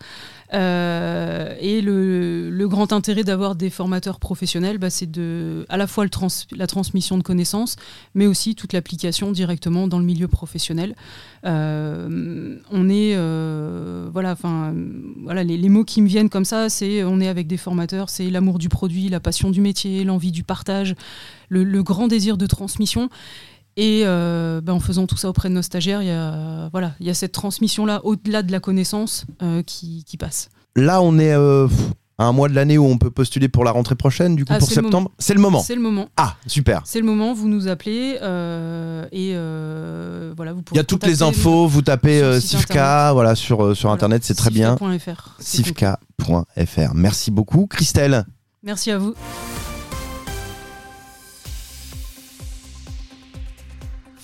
Euh, 0.54 1.54
et 1.60 1.80
le, 1.80 2.50
le 2.50 2.68
grand 2.68 2.92
intérêt 2.92 3.24
d'avoir 3.24 3.54
des 3.54 3.70
formateurs 3.70 4.18
professionnels, 4.18 4.76
bah, 4.78 4.90
c'est 4.90 5.10
de 5.10 5.64
à 5.68 5.76
la 5.78 5.86
fois 5.86 6.04
le 6.04 6.10
trans- 6.10 6.28
la 6.54 6.66
transmission 6.66 7.16
de 7.16 7.22
connaissances, 7.22 7.76
mais 8.14 8.26
aussi 8.26 8.54
toute 8.54 8.72
l'application 8.74 9.32
directement 9.32 9.88
dans 9.88 9.98
le 9.98 10.04
milieu 10.04 10.28
professionnel. 10.28 10.94
Euh, 11.46 12.58
on 12.70 12.88
est, 12.90 13.14
euh, 13.16 14.08
voilà, 14.12 14.32
enfin, 14.32 14.74
voilà, 15.24 15.42
les, 15.42 15.56
les 15.56 15.68
mots 15.70 15.84
qui 15.84 16.02
me 16.02 16.08
viennent 16.08 16.28
comme 16.28 16.44
ça, 16.44 16.68
c'est 16.68 17.02
on 17.02 17.18
est 17.20 17.28
avec 17.28 17.46
des 17.46 17.56
formateurs, 17.56 18.10
c'est 18.10 18.28
l'amour 18.28 18.58
du 18.58 18.68
produit, 18.68 19.08
la 19.08 19.20
passion 19.20 19.50
du 19.50 19.60
métier, 19.62 20.04
l'envie 20.04 20.32
du 20.32 20.44
partage, 20.44 20.94
le, 21.48 21.64
le 21.64 21.82
grand 21.82 22.08
désir 22.08 22.36
de 22.36 22.46
transmission. 22.46 23.08
Et 23.76 24.02
euh, 24.04 24.60
ben, 24.60 24.74
en 24.74 24.80
faisant 24.80 25.06
tout 25.06 25.16
ça 25.16 25.28
auprès 25.28 25.48
de 25.48 25.54
nos 25.54 25.62
stagiaires, 25.62 26.02
il 26.02 26.08
y 26.08 26.10
a, 26.10 26.68
voilà, 26.72 26.92
il 27.00 27.06
y 27.06 27.10
a 27.10 27.14
cette 27.14 27.32
transmission-là, 27.32 28.00
au-delà 28.04 28.42
de 28.42 28.52
la 28.52 28.60
connaissance, 28.60 29.24
euh, 29.42 29.62
qui, 29.62 30.04
qui 30.04 30.16
passe. 30.18 30.50
Là, 30.76 31.00
on 31.00 31.18
est 31.18 31.32
euh, 31.32 31.68
à 32.18 32.24
un 32.24 32.32
mois 32.32 32.48
de 32.50 32.54
l'année 32.54 32.76
où 32.76 32.84
on 32.84 32.98
peut 32.98 33.10
postuler 33.10 33.48
pour 33.48 33.64
la 33.64 33.70
rentrée 33.70 33.94
prochaine, 33.94 34.36
du 34.36 34.44
coup, 34.44 34.52
Ah, 34.54 34.58
pour 34.58 34.70
septembre. 34.70 35.10
C'est 35.18 35.32
le 35.32 35.40
moment. 35.40 35.60
C'est 35.60 35.74
le 35.74 35.80
moment. 35.80 36.08
Ah, 36.18 36.36
super. 36.46 36.82
C'est 36.84 37.00
le 37.00 37.06
moment, 37.06 37.32
vous 37.32 37.48
nous 37.48 37.66
appelez 37.68 38.16
et 39.12 39.34
voilà, 40.36 40.52
vous 40.52 40.60
Il 40.60 40.64
pouvez 40.64 40.76
y 40.76 40.80
a 40.80 40.84
toutes 40.84 41.06
les 41.06 41.22
infos, 41.22 41.66
vous 41.66 41.82
tapez 41.82 42.40
Sifka, 42.40 43.12
voilà, 43.14 43.34
sur, 43.34 43.74
sur 43.76 43.88
Voilà, 43.88 43.94
internet, 43.94 44.22
c'est 44.24 44.34
très 44.34 44.50
bien. 44.50 44.76
sifka.fr. 44.76 45.36
Sifka.fr. 45.38 46.94
Merci 46.94 47.30
beaucoup, 47.30 47.66
Christelle. 47.66 48.24
Merci 48.62 48.90
à 48.90 48.98
vous. 48.98 49.14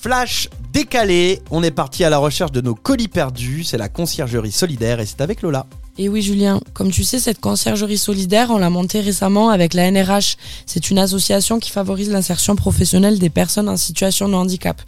Flash 0.00 0.48
décalé, 0.72 1.42
on 1.50 1.64
est 1.64 1.72
parti 1.72 2.04
à 2.04 2.10
la 2.10 2.18
recherche 2.18 2.52
de 2.52 2.60
nos 2.60 2.76
colis 2.76 3.08
perdus, 3.08 3.64
c'est 3.64 3.78
la 3.78 3.88
conciergerie 3.88 4.52
solidaire 4.52 5.00
et 5.00 5.06
c'est 5.06 5.20
avec 5.20 5.42
Lola. 5.42 5.66
Et 5.98 6.08
oui 6.08 6.22
Julien, 6.22 6.60
comme 6.72 6.92
tu 6.92 7.02
sais, 7.02 7.18
cette 7.18 7.40
conciergerie 7.40 7.98
solidaire, 7.98 8.50
on 8.50 8.58
l'a 8.58 8.70
montée 8.70 9.00
récemment 9.00 9.50
avec 9.50 9.74
la 9.74 9.90
NRH. 9.90 10.36
C'est 10.66 10.90
une 10.90 11.00
association 11.00 11.58
qui 11.58 11.72
favorise 11.72 12.10
l'insertion 12.10 12.54
professionnelle 12.54 13.18
des 13.18 13.28
personnes 13.28 13.68
en 13.68 13.76
situation 13.76 14.28
de 14.28 14.34
handicap. 14.34 14.80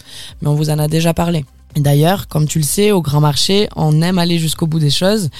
Mais 0.42 0.48
on 0.48 0.54
vous 0.54 0.70
en 0.70 0.78
a 0.78 0.86
déjà 0.86 1.12
parlé. 1.12 1.44
D'ailleurs, 1.76 2.28
comme 2.28 2.46
tu 2.46 2.58
le 2.58 2.64
sais, 2.64 2.92
au 2.92 3.02
grand 3.02 3.20
marché, 3.20 3.68
on 3.74 4.02
aime 4.02 4.18
aller 4.18 4.38
jusqu'au 4.38 4.68
bout 4.68 4.78
des 4.78 4.90
choses. 4.90 5.30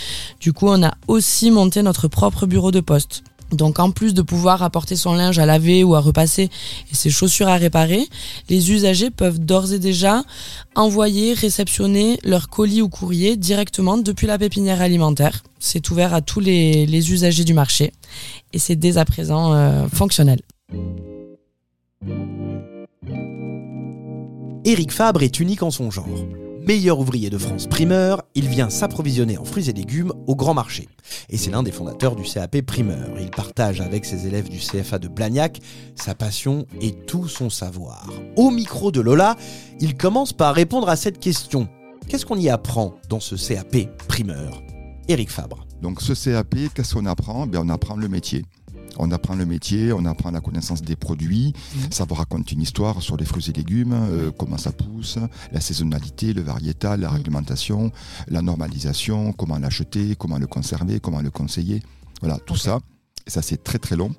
Du 0.41 0.53
coup, 0.53 0.67
on 0.69 0.83
a 0.83 0.95
aussi 1.07 1.53
monté 1.53 1.83
notre 1.83 2.09
propre 2.09 2.47
bureau 2.47 2.73
de 2.73 2.81
poste. 2.81 3.23
Donc 3.53 3.79
en 3.79 3.91
plus 3.91 4.15
de 4.15 4.23
pouvoir 4.23 4.63
apporter 4.63 4.97
son 4.97 5.15
linge 5.15 5.39
à 5.39 5.47
laver 5.47 5.85
ou 5.85 5.95
à 5.95 6.01
repasser 6.01 6.51
et 6.91 6.95
ses 6.95 7.11
chaussures 7.11 7.49
à 7.49 7.57
réparer, 7.57 8.09
les 8.49 8.73
usagers 8.73 9.11
peuvent 9.11 9.39
d'ores 9.39 9.73
et 9.73 9.79
déjà 9.79 10.23
envoyer, 10.75 11.35
réceptionner 11.35 12.19
leurs 12.25 12.49
colis 12.49 12.83
ou 12.83 12.89
courriers 12.89 13.37
directement 13.37 13.99
depuis 13.99 14.27
la 14.27 14.39
pépinière 14.39 14.81
alimentaire. 14.81 15.43
C'est 15.59 15.91
ouvert 15.91 16.15
à 16.15 16.21
tous 16.21 16.41
les, 16.41 16.87
les 16.87 17.13
usagers 17.13 17.45
du 17.45 17.55
marché 17.55 17.93
et 18.53 18.59
c'est 18.59 18.77
dès 18.77 18.99
à 18.99 19.05
présent 19.05 19.53
euh, 19.53 19.87
fonctionnel. 19.93 20.41
Éric 24.65 24.93
Fabre 24.93 25.23
est 25.23 25.41
unique 25.41 25.63
en 25.63 25.71
son 25.71 25.91
genre. 25.91 26.07
Meilleur 26.67 26.99
ouvrier 27.01 27.31
de 27.31 27.39
France 27.39 27.67
primeur, 27.67 28.23
il 28.35 28.47
vient 28.47 28.71
s'approvisionner 28.71 29.39
en 29.39 29.45
fruits 29.45 29.71
et 29.71 29.73
légumes 29.73 30.13
au 30.27 30.37
grand 30.37 30.55
marché. 30.55 30.89
Et 31.29 31.37
c'est 31.37 31.51
l'un 31.51 31.63
des 31.63 31.73
fondateurs 31.73 32.17
du 32.17 32.23
CAP 32.23 32.61
primeur. 32.63 33.09
Il 33.21 33.31
partage 33.31 33.81
avec 33.81 34.05
ses 34.05 34.27
élèves 34.27 34.49
du 34.49 34.59
CFA 34.59 34.99
de 34.99 35.09
Blagnac 35.09 35.61
sa 35.97 36.15
passion 36.15 36.67
et 36.81 36.93
tout 36.93 37.29
son 37.29 37.51
savoir. 37.51 38.09
Au 38.37 38.51
micro 38.51 38.93
de 38.93 39.01
Lola, 39.01 39.37
il 39.81 39.97
commence 39.97 40.33
par 40.33 40.55
répondre 40.55 40.89
à 40.89 40.97
cette 40.97 41.19
question. 41.19 41.69
Qu'est-ce 42.09 42.27
qu'on 42.27 42.39
y 42.39 42.49
apprend 42.49 42.95
dans 43.09 43.21
ce 43.21 43.35
CAP 43.37 43.89
primeur? 44.07 44.63
Éric 45.09 45.31
Fabre. 45.31 45.67
Donc 45.83 46.01
ce 46.03 46.13
CAP, 46.13 46.55
qu'est-ce 46.75 46.95
qu'on 46.95 47.07
apprend? 47.07 47.47
Bien, 47.47 47.63
On 47.65 47.69
apprend 47.69 47.97
le 47.97 48.09
métier. 48.09 48.45
On 48.99 49.11
apprend 49.11 49.35
le 49.35 49.47
métier, 49.47 49.93
on 49.93 50.05
apprend 50.05 50.31
la 50.31 50.41
connaissance 50.41 50.83
des 50.83 50.97
produits, 50.97 51.53
ça 51.91 52.05
vous 52.05 52.15
raconte 52.15 52.53
une 52.53 52.61
histoire 52.61 53.01
sur 53.03 53.17
les 53.17 53.25
fruits 53.25 53.49
et 53.49 53.53
légumes, 53.53 53.93
euh, 53.95 54.31
comment 54.37 54.59
ça 54.59 54.73
pousse, 54.73 55.19
la 55.53 55.61
saisonnalité, 55.61 56.33
le 56.33 56.43
variétal, 56.43 57.01
la 57.01 57.11
réglementation, 57.11 57.93
la 58.29 58.43
normalisation, 58.43 59.33
comment 59.33 59.59
l'acheter, 59.59 60.17
comment 60.17 60.39
le 60.39 60.47
conserver, 60.47 61.01
comment 61.01 61.23
le 61.23 61.31
conseiller. 61.31 61.83
Voilà, 62.21 62.39
tout 62.39 62.57
ça. 62.57 62.81
Ça, 63.27 63.43
c'est 63.43 63.63
très 63.63 63.79
très 63.79 63.97
long. 63.97 64.15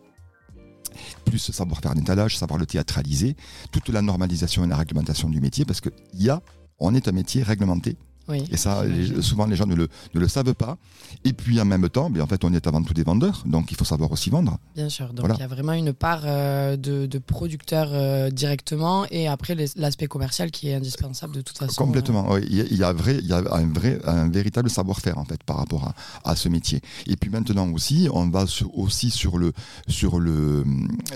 Plus 1.26 1.52
savoir 1.52 1.80
faire 1.80 1.92
un 1.92 1.96
étalage, 1.96 2.38
savoir 2.38 2.60
le 2.60 2.66
théâtraliser, 2.66 3.36
toute 3.72 3.90
la 3.90 4.02
normalisation 4.02 4.64
et 4.64 4.68
la 4.68 4.78
réglementation 4.78 5.30
du 5.30 5.40
métier, 5.40 5.66
parce 5.66 5.82
qu'il 5.82 5.92
y 6.14 6.30
a, 6.30 6.42
on 6.80 6.96
est 6.96 7.08
un 7.08 7.12
métier 7.12 7.44
réglementé. 7.44 7.98
Oui. 8.28 8.44
Et 8.52 8.58
ça, 8.58 8.86
les- 8.86 9.22
souvent 9.22 9.46
les 9.46 9.56
gens 9.56 9.66
ne 9.66 9.76
le, 9.76 9.88
ne 10.14 10.20
le 10.20 10.28
savent 10.28 10.54
pas. 10.54 10.78
Et 11.26 11.34
puis 11.34 11.60
en 11.60 11.66
même 11.66 11.88
temps, 11.90 12.10
bien, 12.10 12.24
en 12.24 12.28
fait, 12.28 12.44
on 12.44 12.54
est 12.54 12.66
avant 12.68 12.82
tout 12.84 12.94
des 12.94 13.04
vendeurs, 13.04 13.44
donc 13.46 13.72
il 13.72 13.78
faut 13.78 13.84
savoir 13.86 14.12
aussi 14.12 14.30
vendre. 14.30 14.58
Bien 14.76 14.90
sûr. 14.90 15.08
Donc 15.10 15.20
Voilà. 15.22 15.36
il 15.36 15.40
y 15.40 15.44
a 15.44 15.48
vraiment 15.48 15.74
une 15.74 15.92
part 15.94 16.22
euh, 16.26 16.78
de, 16.78 17.06
de 17.06 17.18
producteurs 17.20 17.90
euh, 17.92 18.30
directement 18.30 19.06
et 19.12 19.28
après 19.28 19.56
l'aspect 19.76 20.08
commercial 20.08 20.52
qui 20.52 20.70
est 20.70 20.76
indispensable 20.76 21.34
de 21.34 21.42
toute 21.42 21.58
façon. 21.58 21.84
Complètement. 21.84 22.32
oui. 22.34 22.42
Il 22.50 22.56
y 22.56 22.62
a, 22.62 22.66
il 22.66 22.78
y 22.78 22.84
a 22.84 22.94
vrai, 22.94 23.18
il 23.22 23.28
y 23.28 23.34
a 23.34 23.38
un 23.52 23.68
vrai, 23.68 24.00
un 24.06 24.30
véritable 24.30 24.70
savoir-faire 24.70 25.18
en 25.18 25.26
fait 25.26 25.44
par 25.44 25.58
rapport 25.58 25.86
à, 26.24 26.30
à 26.32 26.36
ce 26.36 26.48
métier. 26.50 26.80
Et 27.08 27.16
puis 27.18 27.30
maintenant 27.30 27.70
aussi, 27.72 28.08
on 28.14 28.30
va 28.30 28.48
sur- 28.48 28.78
aussi 28.78 29.10
sur 29.10 29.38
le, 29.38 29.52
sur 29.88 30.20
le, 30.20 30.64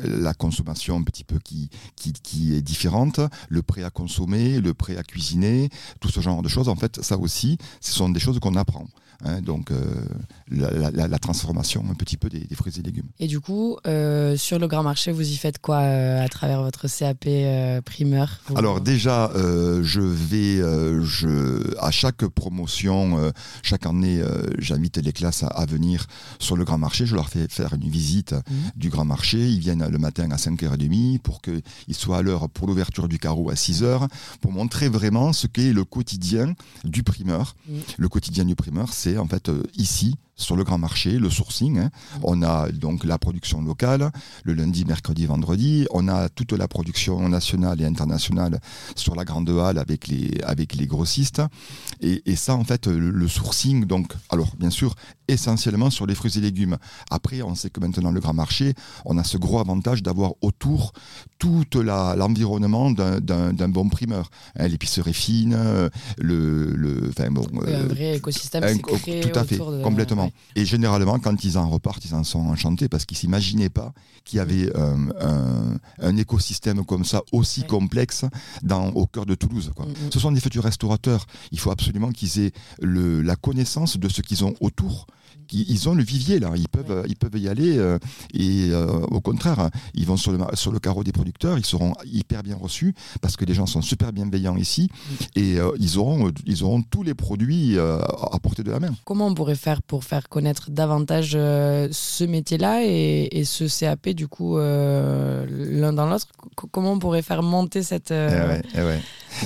la 0.03 0.33
consommation 0.33 0.97
un 0.97 1.03
petit 1.03 1.23
peu 1.23 1.39
qui, 1.39 1.69
qui, 1.95 2.13
qui 2.13 2.55
est 2.55 2.61
différente, 2.61 3.19
le 3.49 3.61
prêt 3.61 3.83
à 3.83 3.89
consommer, 3.89 4.59
le 4.59 4.73
prêt 4.73 4.97
à 4.97 5.03
cuisiner, 5.03 5.69
tout 5.99 6.09
ce 6.09 6.19
genre 6.19 6.41
de 6.41 6.47
choses. 6.49 6.67
En 6.69 6.75
fait, 6.75 6.94
ça 7.01 7.17
aussi, 7.17 7.57
ce 7.81 7.93
sont 7.93 8.09
des 8.09 8.19
choses 8.19 8.39
qu'on 8.39 8.55
apprend. 8.55 8.87
Hein, 9.23 9.41
donc 9.41 9.71
euh, 9.71 9.75
la, 10.49 10.69
la- 10.71 10.91
la- 10.91 11.07
la 11.07 11.19
transformation 11.19 11.83
un 11.89 11.93
petit 11.93 12.17
peu 12.17 12.29
des, 12.29 12.39
des 12.41 12.55
fruits 12.55 12.73
et 12.77 12.81
légumes. 12.81 13.07
Et 13.19 13.27
du 13.27 13.39
coup, 13.39 13.77
euh, 13.87 14.35
sur 14.37 14.59
le 14.59 14.67
grand 14.67 14.83
marché, 14.83 15.11
vous 15.11 15.29
y 15.29 15.35
faites 15.37 15.59
quoi 15.59 15.77
euh, 15.77 16.23
à 16.23 16.27
travers 16.29 16.61
votre 16.61 16.87
CAP 16.87 17.25
primeur? 17.85 18.39
Vous- 18.47 18.57
Alors 18.57 18.81
déjà, 18.81 19.31
je 19.35 20.01
vais, 20.01 20.57
je, 21.03 21.75
à 21.79 21.91
chaque 21.91 22.25
promotion, 22.27 23.31
chaque 23.63 23.85
année, 23.85 24.21
j'invite 24.57 24.97
les 24.97 25.13
classes 25.13 25.43
à, 25.43 25.47
à 25.47 25.65
venir 25.65 26.07
sur 26.39 26.55
le 26.57 26.65
grand 26.65 26.77
marché. 26.77 27.05
Je 27.05 27.15
leur 27.15 27.29
fais 27.29 27.47
faire 27.49 27.73
une 27.73 27.89
visite 27.89 28.35
du 28.75 28.89
grand 28.89 29.05
marché. 29.05 29.37
Ils 29.49 29.59
viennent 29.59 29.87
le 29.87 29.97
matin 29.97 30.29
à 30.31 30.35
5h30 30.37 31.19
pour 31.19 31.41
qu'ils 31.41 31.61
soient 31.91 32.17
à 32.17 32.21
l'heure 32.21 32.49
pour 32.49 32.67
l'ouverture 32.67 33.07
du 33.07 33.19
carreau 33.19 33.49
à 33.49 33.53
6h, 33.55 34.07
pour 34.41 34.51
montrer 34.51 34.89
vraiment 34.89 35.33
ce 35.33 35.47
qu'est 35.47 35.73
le 35.73 35.83
quotidien 35.83 36.53
du 36.83 37.03
primeur. 37.03 37.55
Mhm. 37.69 37.79
Le 37.97 38.09
quotidien 38.09 38.45
du 38.45 38.55
primeur, 38.55 38.93
c'est 38.93 39.04
en 39.17 39.27
fait 39.27 39.49
euh, 39.49 39.63
ici, 39.77 40.15
sur 40.37 40.57
le 40.57 40.63
grand 40.65 40.77
marché, 40.77 41.17
le 41.17 41.29
sourcing. 41.29 41.79
hein. 41.79 41.89
On 42.23 42.41
a 42.43 42.69
donc 42.69 43.05
la 43.05 43.17
production 43.17 43.61
locale, 43.61 44.11
le 44.43 44.53
lundi, 44.53 44.83
mercredi, 44.83 45.25
vendredi. 45.25 45.87
On 45.91 46.09
a 46.09 46.27
toute 46.29 46.51
la 46.51 46.67
production 46.67 47.29
nationale 47.29 47.79
et 47.81 47.85
internationale 47.85 48.59
sur 48.95 49.15
la 49.15 49.23
grande 49.23 49.49
halle 49.49 49.77
avec 49.77 50.07
les, 50.07 50.41
avec 50.43 50.75
les 50.75 50.87
grossistes. 50.87 51.41
Et, 52.01 52.21
et 52.25 52.35
ça, 52.35 52.55
en 52.55 52.65
fait, 52.65 52.87
le, 52.87 53.11
le 53.11 53.27
sourcing, 53.29 53.85
donc, 53.85 54.11
alors 54.29 54.49
bien 54.59 54.69
sûr, 54.69 54.95
essentiellement 55.27 55.89
sur 55.89 56.05
les 56.05 56.15
fruits 56.15 56.37
et 56.37 56.41
légumes. 56.41 56.77
Après, 57.09 57.41
on 57.41 57.55
sait 57.55 57.69
que 57.69 57.79
maintenant, 57.79 58.11
le 58.11 58.19
grand 58.19 58.33
marché, 58.33 58.73
on 59.05 59.17
a 59.17 59.23
ce 59.23 59.37
gros 59.37 59.59
avantage 59.59 60.03
d'avoir 60.03 60.33
autour 60.41 60.93
tout 61.39 61.63
l'environnement 62.15 62.91
d'un- 62.91 63.69
bon 63.69 63.89
primeur. 63.89 64.29
Hein, 64.57 64.67
L'épicerie 64.67 65.13
fine, 65.13 65.53
euh, 65.57 65.89
le, 66.17 66.75
le, 66.75 67.11
bon, 67.31 67.45
Oui, 67.53 67.59
euh, 67.67 67.83
un 67.83 67.87
vrai 67.87 68.15
écosystème 68.17 68.63
un- 68.63 68.77
créé 68.77 69.21
tout 69.21 69.37
à 69.37 69.43
fait, 69.43 69.57
de- 69.57 69.83
complètement. 69.83 70.25
ouais. 70.25 70.33
Et 70.55 70.65
généralement, 70.65 71.19
quand 71.19 71.43
ils 71.43 71.57
en 71.57 71.69
repartent, 71.69 72.05
ils 72.05 72.15
en 72.15 72.23
sont 72.23 72.39
enchantés 72.39 72.87
parce 72.87 73.05
qu'ils 73.05 73.17
s'imaginaient 73.17 73.69
pas 73.69 73.93
qu'il 74.23 74.37
y 74.37 74.39
avait 74.39 74.71
euh, 74.75 74.95
un, 75.21 75.77
un 75.99 76.17
écosystème 76.17 76.83
comme 76.85 77.05
ça 77.05 77.21
aussi 77.31 77.61
Ouais. 77.61 77.67
complexe 77.67 78.25
dans, 78.63 78.89
au 78.89 79.05
cœur 79.05 79.25
de 79.25 79.35
Toulouse. 79.35 79.71
Quoi. 79.75 79.85
Mm, 79.85 79.89
mm. 79.89 80.11
Ce 80.13 80.19
sont 80.19 80.31
des 80.31 80.39
futurs 80.41 80.63
restaurateurs. 80.63 81.25
Il 81.51 81.59
faut 81.59 81.71
absolument 81.71 82.11
qu'ils 82.11 82.39
aient 82.39 82.51
le, 82.81 83.21
la 83.21 83.35
connaissance 83.35 83.97
de 83.97 84.09
ce 84.09 84.21
qu'ils 84.21 84.43
ont 84.43 84.53
autour. 84.61 85.07
Ils 85.51 85.89
ont 85.89 85.93
le 85.93 86.03
vivier 86.03 86.39
là, 86.39 86.51
ils 86.55 86.67
peuvent, 86.67 87.05
ils 87.07 87.15
peuvent 87.15 87.37
y 87.37 87.47
aller 87.47 87.77
euh, 87.77 87.99
et 88.33 88.69
euh, 88.71 88.87
au 89.11 89.21
contraire, 89.21 89.69
ils 89.93 90.05
vont 90.05 90.17
sur 90.17 90.31
le, 90.31 90.39
sur 90.53 90.71
le 90.71 90.79
carreau 90.79 91.03
des 91.03 91.11
producteurs, 91.11 91.57
ils 91.57 91.65
seront 91.65 91.93
hyper 92.05 92.41
bien 92.41 92.55
reçus 92.55 92.95
parce 93.21 93.37
que 93.37 93.45
les 93.45 93.53
gens 93.53 93.65
sont 93.65 93.81
super 93.81 94.11
bienveillants 94.11 94.57
ici 94.57 94.89
et 95.35 95.59
euh, 95.59 95.71
ils 95.79 95.97
auront, 95.97 96.31
ils 96.45 96.63
auront 96.63 96.81
tous 96.81 97.03
les 97.03 97.13
produits 97.13 97.77
à 97.77 98.39
portée 98.41 98.63
de 98.63 98.71
la 98.71 98.79
main. 98.79 98.93
Comment 99.05 99.27
on 99.27 99.33
pourrait 99.33 99.55
faire 99.55 99.81
pour 99.81 100.03
faire 100.03 100.29
connaître 100.29 100.71
davantage 100.71 101.31
ce 101.33 102.23
métier-là 102.23 102.83
et, 102.83 103.29
et 103.31 103.45
ce 103.45 103.65
CAP 103.65 104.09
du 104.09 104.27
coup 104.27 104.57
l'un 104.57 105.93
dans 105.93 106.07
l'autre? 106.07 106.27
Comment 106.55 106.93
on 106.93 106.99
pourrait 106.99 107.21
faire 107.21 107.43
monter 107.43 107.83
cette 107.83 108.11
Eh 108.11 108.13
ouais, 108.13 108.61
eh 108.73 108.81
ouais. 108.81 108.99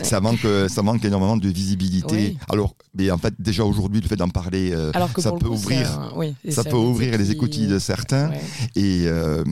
Ça 0.04 0.22
manque, 0.22 0.46
ça 0.68 0.84
manque 0.84 1.04
énormément 1.04 1.36
de 1.36 1.50
visibilité. 1.50 2.16
Oui. 2.16 2.38
Alors, 2.50 2.76
mais 2.96 3.10
en 3.10 3.18
fait, 3.18 3.34
déjà 3.40 3.64
aujourd'hui, 3.64 4.02
le 4.02 4.08
fait 4.08 4.16
d'en 4.16 4.30
parler, 4.30 4.72
Alors 4.94 5.12
que 5.12 5.22
ça 5.22 5.32
peut 5.32 5.50
coup, 5.50 5.56
ouvrir, 5.74 6.14
oui, 6.16 6.36
ça 6.50 6.64
peut 6.64 6.76
ouvrir 6.76 7.18
les 7.18 7.32
écoutilles 7.32 7.68
de 7.68 7.80
certains. 7.80 8.30
Ouais. 8.30 8.42
Et, 8.76 9.04
euh, 9.06 9.44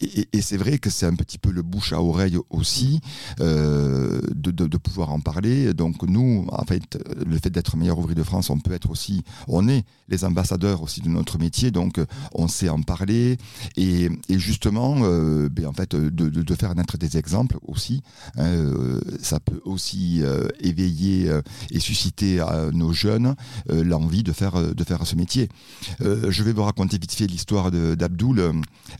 et, 0.00 0.40
c'est 0.40 0.56
vrai 0.56 0.78
que 0.78 0.90
c'est 0.90 1.06
un 1.06 1.14
petit 1.14 1.38
peu 1.38 1.50
le 1.50 1.62
bouche 1.62 1.92
à 1.92 2.00
oreille 2.02 2.38
aussi 2.50 3.00
euh, 3.40 4.20
de, 4.34 4.50
de, 4.50 4.66
de 4.66 4.78
pouvoir 4.78 5.10
en 5.12 5.20
parler. 5.20 5.74
Donc 5.74 6.02
nous, 6.02 6.46
en 6.50 6.64
fait, 6.64 6.98
le 7.24 7.38
fait 7.38 7.50
d'être 7.50 7.76
meilleur 7.76 7.98
ouvrier 7.98 8.14
de 8.14 8.22
France, 8.22 8.50
on 8.50 8.58
peut 8.58 8.72
être 8.72 8.90
aussi, 8.90 9.22
on 9.48 9.68
est 9.68 9.84
les 10.08 10.24
ambassadeurs 10.24 10.82
aussi 10.82 11.00
de 11.00 11.08
notre 11.08 11.38
métier, 11.38 11.70
donc 11.70 12.00
on 12.34 12.48
sait 12.48 12.68
en 12.68 12.82
parler 12.82 13.36
et, 13.76 14.08
et 14.28 14.38
justement, 14.38 14.96
euh, 15.02 15.48
ben, 15.48 15.66
en 15.66 15.72
fait, 15.72 15.94
de, 15.94 16.08
de, 16.08 16.54
faire 16.54 16.74
naître 16.74 16.98
des 16.98 17.16
exemples 17.16 17.58
aussi. 17.66 18.02
hein, 18.36 18.44
euh, 18.44 19.00
ça 19.22 19.40
peut 19.40 19.60
aussi 19.64 20.22
euh, 20.22 20.48
éveiller 20.60 21.28
euh, 21.28 21.42
et 21.70 21.80
susciter 21.80 22.40
à 22.40 22.70
nos 22.72 22.92
jeunes 22.92 23.34
euh, 23.70 23.84
l'envie 23.84 24.22
de 24.22 24.32
faire 24.32 24.74
de 24.74 24.84
faire 24.84 25.06
ce 25.06 25.16
métier. 25.16 25.48
Je 26.00 26.42
vais 26.42 26.52
vous 26.52 26.62
raconter 26.62 26.98
vite 26.98 27.12
fait 27.12 27.26
l'histoire 27.26 27.70
d'Abdoul, 27.70 28.42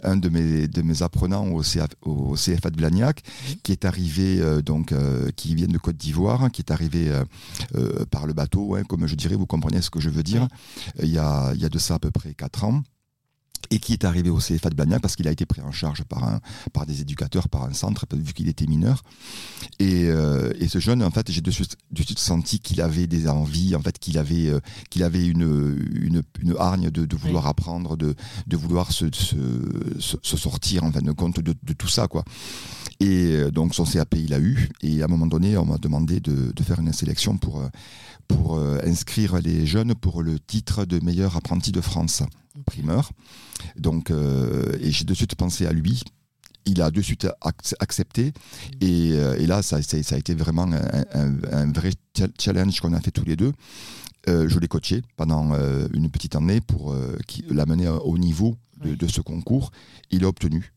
un 0.05 0.17
de 0.17 0.29
mes, 0.29 0.69
de 0.69 0.83
mes 0.83 0.90
apprenants 1.03 1.49
au, 1.49 1.63
CF, 1.63 1.89
au 2.03 2.35
CFA 2.35 2.71
de 2.71 2.77
Blagnac, 2.77 3.23
qui 3.63 3.73
est 3.73 3.85
arrivé, 3.85 4.41
euh, 4.41 4.63
donc, 4.63 4.93
euh, 4.93 5.31
qui 5.37 5.55
vient 5.55 5.67
de 5.67 5.79
Côte 5.79 5.97
d'Ivoire, 5.97 6.51
qui 6.51 6.63
est 6.63 6.71
arrivé 6.71 7.11
euh, 7.75 8.05
par 8.11 8.27
le 8.27 8.33
bateau, 8.33 8.75
hein, 8.75 8.83
comme 8.89 9.07
je 9.07 9.15
dirais, 9.15 9.35
vous 9.35 9.47
comprenez 9.47 9.83
ce 9.83 9.91
que 9.91 10.01
je 10.01 10.11
veux 10.11 10.23
dire, 10.23 10.49
il, 11.03 11.09
y 11.09 11.19
a, 11.19 11.53
il 11.55 11.61
y 11.61 11.65
a 11.65 11.69
de 11.69 11.79
ça 11.79 11.95
à 11.95 11.99
peu 11.99 12.11
près 12.11 12.35
4 12.35 12.65
ans. 12.65 12.83
Et 13.71 13.79
qui 13.79 13.93
est 13.93 14.05
arrivé 14.05 14.31
au 14.31 14.39
CFA 14.39 14.69
de 14.71 14.75
Blagnac 14.75 15.01
parce 15.01 15.15
qu'il 15.15 15.29
a 15.29 15.31
été 15.31 15.47
pris 15.47 15.61
en 15.61 15.71
charge 15.71 16.03
par, 16.03 16.25
un, 16.25 16.41
par 16.73 16.87
des 16.87 17.03
éducateurs, 17.03 17.49
par 17.49 17.65
un 17.65 17.73
centre, 17.73 18.05
vu 18.13 18.33
qu'il 18.33 18.49
était 18.49 18.67
mineur. 18.67 19.03
Et, 19.79 20.07
euh, 20.09 20.53
et 20.59 20.67
ce 20.67 20.81
jeune, 20.81 21.03
en 21.05 21.11
fait, 21.11 21.31
j'ai 21.31 21.41
de 21.41 21.51
suite, 21.51 21.77
de 21.91 22.03
suite 22.03 22.19
senti 22.19 22.59
qu'il 22.59 22.81
avait 22.81 23.07
des 23.07 23.29
envies, 23.29 23.77
en 23.77 23.81
fait, 23.81 23.99
qu'il 23.99 24.19
avait, 24.19 24.49
euh, 24.49 24.59
qu'il 24.91 25.05
avait 25.05 25.25
une, 25.25 25.79
une, 25.95 26.23
une 26.41 26.57
hargne 26.59 26.91
de, 26.91 27.05
de 27.07 27.17
vouloir 27.17 27.47
apprendre, 27.47 27.97
de, 27.97 28.15
de 28.47 28.57
vouloir 28.57 28.91
se, 28.91 29.07
se, 29.13 29.37
se, 30.01 30.37
sortir, 30.37 30.83
en 30.83 30.91
fin 30.91 31.01
de 31.01 31.13
compte, 31.13 31.39
de, 31.41 31.55
de 31.63 31.73
tout 31.73 31.89
ça, 31.89 32.09
quoi. 32.09 32.25
Et 33.01 33.37
euh, 33.37 33.51
donc, 33.51 33.75
son 33.75 33.85
CAP, 33.85 34.15
il 34.17 34.35
a 34.35 34.39
eu. 34.39 34.69
Et 34.83 35.01
à 35.01 35.07
un 35.07 35.09
moment 35.09 35.27
donné, 35.27 35.57
on 35.57 35.65
m'a 35.65 35.79
demandé 35.79 36.21
de, 36.21 36.53
de 36.53 36.63
faire 36.63 36.81
une 36.81 36.93
sélection 36.93 37.39
pour, 37.39 37.61
euh, 37.61 37.69
pour 38.31 38.57
euh, 38.59 38.79
inscrire 38.85 39.39
les 39.41 39.67
jeunes 39.67 39.95
pour 39.95 40.23
le 40.23 40.39
titre 40.39 40.85
de 40.85 41.03
meilleur 41.05 41.37
apprenti 41.37 41.73
de 41.73 41.81
France, 41.81 42.23
primeur. 42.67 43.11
Donc, 43.77 44.11
euh, 44.11 44.77
et 44.81 44.91
j'ai 44.93 45.05
de 45.05 45.15
suite 45.15 45.35
pensé 45.35 45.67
à 45.67 45.73
lui. 45.73 46.03
Il 46.67 46.81
a 46.83 46.91
de 46.91 47.01
suite 47.03 47.27
ac- 47.43 47.75
accepté. 47.81 48.33
Et, 48.81 49.11
euh, 49.15 49.37
et 49.39 49.47
là, 49.47 49.63
ça, 49.63 49.83
ça- 49.83 50.15
a 50.15 50.19
été 50.19 50.35
vraiment 50.35 50.65
un, 50.71 51.05
un- 51.15 51.39
un 51.53 51.73
vrai 51.73 51.91
cha- 52.17 52.29
challenge 52.39 52.81
qu'on 52.81 52.93
a 52.93 53.01
fait 53.01 53.11
tous 53.11 53.25
les 53.25 53.37
deux. 53.37 53.53
Euh, 54.29 54.49
je 54.49 54.59
l'ai 54.59 54.69
coaché 54.69 55.03
pendant 55.17 55.53
euh, 55.55 55.89
une 55.95 56.11
petite 56.11 56.37
année 56.37 56.61
pour 56.61 56.95
l'amener 57.49 57.89
au 57.89 58.17
niveau 58.19 58.57
de 58.85 59.07
ce 59.09 59.21
concours. 59.21 59.71
Il 60.11 60.25
a 60.25 60.29
obtenu. 60.29 60.73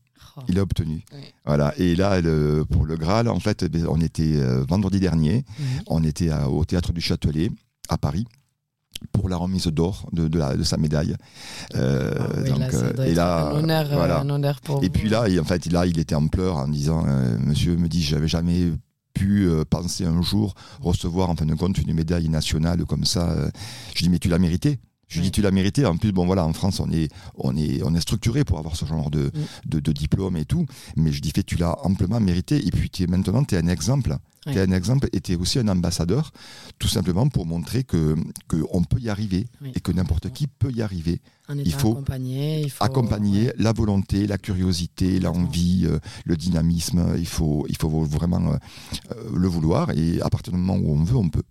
Il 0.48 0.58
a 0.58 0.62
obtenu. 0.62 1.04
Oui. 1.12 1.20
Voilà. 1.44 1.72
Et 1.78 1.94
là, 1.96 2.20
le- 2.20 2.64
pour 2.68 2.84
le 2.84 2.96
Graal, 2.96 3.28
en 3.28 3.40
fait, 3.40 3.64
ben, 3.64 3.86
on 3.88 4.00
était 4.00 4.36
euh, 4.36 4.64
vendredi 4.68 5.00
dernier. 5.00 5.44
Mhm. 5.58 5.66
On 5.86 6.04
était 6.04 6.30
à- 6.30 6.48
au 6.48 6.64
théâtre 6.64 6.92
du 6.92 7.00
Châtelet 7.00 7.50
à 7.88 7.98
Paris 7.98 8.26
pour 9.12 9.28
la 9.28 9.36
remise 9.36 9.66
d'or 9.66 10.08
de, 10.12 10.28
de, 10.28 10.38
la- 10.38 10.56
de 10.56 10.62
sa 10.62 10.76
médaille. 10.76 11.14
Euh, 11.74 12.14
Ah 12.18 12.26
oui, 12.42 12.48
donc, 12.50 12.58
là, 12.58 12.70
ça 12.70 12.76
euh, 12.78 13.04
et 13.04 13.14
là, 13.14 13.48
un 13.48 13.52
honneur, 13.56 13.86
voilà. 13.92 14.20
un 14.20 14.30
honneur 14.30 14.60
pour 14.60 14.82
Et 14.82 14.86
vous. 14.86 14.92
puis 14.92 15.08
là, 15.08 15.28
il- 15.28 15.38
en 15.40 15.44
fait, 15.44 15.70
là, 15.70 15.86
il 15.86 15.98
était 15.98 16.14
en 16.14 16.26
pleurs 16.28 16.56
en 16.56 16.68
disant, 16.68 17.04
euh, 17.06 17.36
Monsieur 17.44 17.76
me 17.76 17.88
dit, 17.88 18.02
j'avais 18.02 18.28
jamais 18.28 18.72
pu 19.12 19.46
euh, 19.46 19.64
penser 19.68 20.04
un 20.04 20.20
jour 20.22 20.54
recevoir 20.80 21.30
en 21.30 21.36
fin 21.36 21.44
de 21.46 21.54
compte 21.54 21.78
une 21.78 21.92
médaille 21.94 22.28
nationale 22.28 22.84
comme 22.84 23.04
ça. 23.04 23.36
Je 23.94 24.02
dis 24.02 24.08
mais 24.08 24.18
tu 24.18 24.28
l'as 24.28 24.38
mérité. 24.38 24.78
Je 25.08 25.16
lui 25.20 25.26
dis 25.26 25.30
tu 25.32 25.42
l'as 25.42 25.50
mérité. 25.50 25.84
En 25.86 25.96
plus 25.96 26.12
bon 26.12 26.26
voilà 26.26 26.44
en 26.46 26.52
France 26.52 26.80
on 26.80 26.90
est 26.90 27.08
on 27.36 27.56
est 27.56 27.82
on 27.82 27.94
est 27.94 28.00
structuré 28.00 28.44
pour 28.44 28.58
avoir 28.58 28.76
ce 28.76 28.84
genre 28.86 29.10
de, 29.10 29.30
de, 29.66 29.80
de 29.80 29.92
diplôme 29.92 30.36
et 30.36 30.44
tout. 30.44 30.66
Mais 30.96 31.12
je 31.12 31.20
dis 31.20 31.30
fait 31.34 31.42
tu 31.42 31.56
l'as 31.56 31.76
amplement 31.84 32.20
mérité 32.20 32.66
et 32.66 32.70
puis 32.70 32.90
es 33.00 33.06
maintenant 33.06 33.44
tu 33.44 33.54
es 33.54 33.58
un 33.58 33.68
exemple. 33.68 34.16
Oui. 34.46 34.52
Tu 34.52 34.58
es 34.58 34.62
un 34.62 34.72
exemple 34.72 35.08
et 35.14 35.20
tu 35.20 35.32
es 35.32 35.36
aussi 35.36 35.58
un 35.58 35.68
ambassadeur 35.68 36.30
tout 36.78 36.88
simplement 36.88 37.28
pour 37.28 37.46
montrer 37.46 37.82
que 37.82 38.14
que 38.48 38.58
on 38.72 38.82
peut 38.84 39.00
y 39.00 39.08
arriver 39.08 39.46
Oui. 39.62 39.72
et 39.74 39.80
que 39.80 39.90
n'importe 39.92 40.30
qui 40.32 40.46
peut 40.46 40.70
y 40.70 40.82
arriver 40.82 41.20
il 41.52 41.72
faut 41.74 41.92
accompagné, 41.92 42.62
il 42.62 42.70
faut 42.70 42.82
accompagner 42.84 43.52
la 43.58 43.72
volonté, 43.72 44.26
la 44.26 44.38
curiosité, 44.38 45.20
l'envie, 45.20 45.84
euh, 45.84 45.98
le 46.24 46.36
dynamisme. 46.38 47.16
Il 47.18 47.26
faut, 47.26 47.66
il 47.68 47.76
faut 47.76 47.90
vraiment 48.04 48.52
euh, 48.52 48.56
le 49.34 49.46
vouloir 49.48 49.90
et 49.90 50.22
à 50.22 50.30
partir 50.30 50.52
du 50.54 50.58
moment 50.58 50.76
où 50.78 50.92
on 50.94 51.04
veut, 51.04 51.16
on 51.16 51.28
peut. 51.28 51.42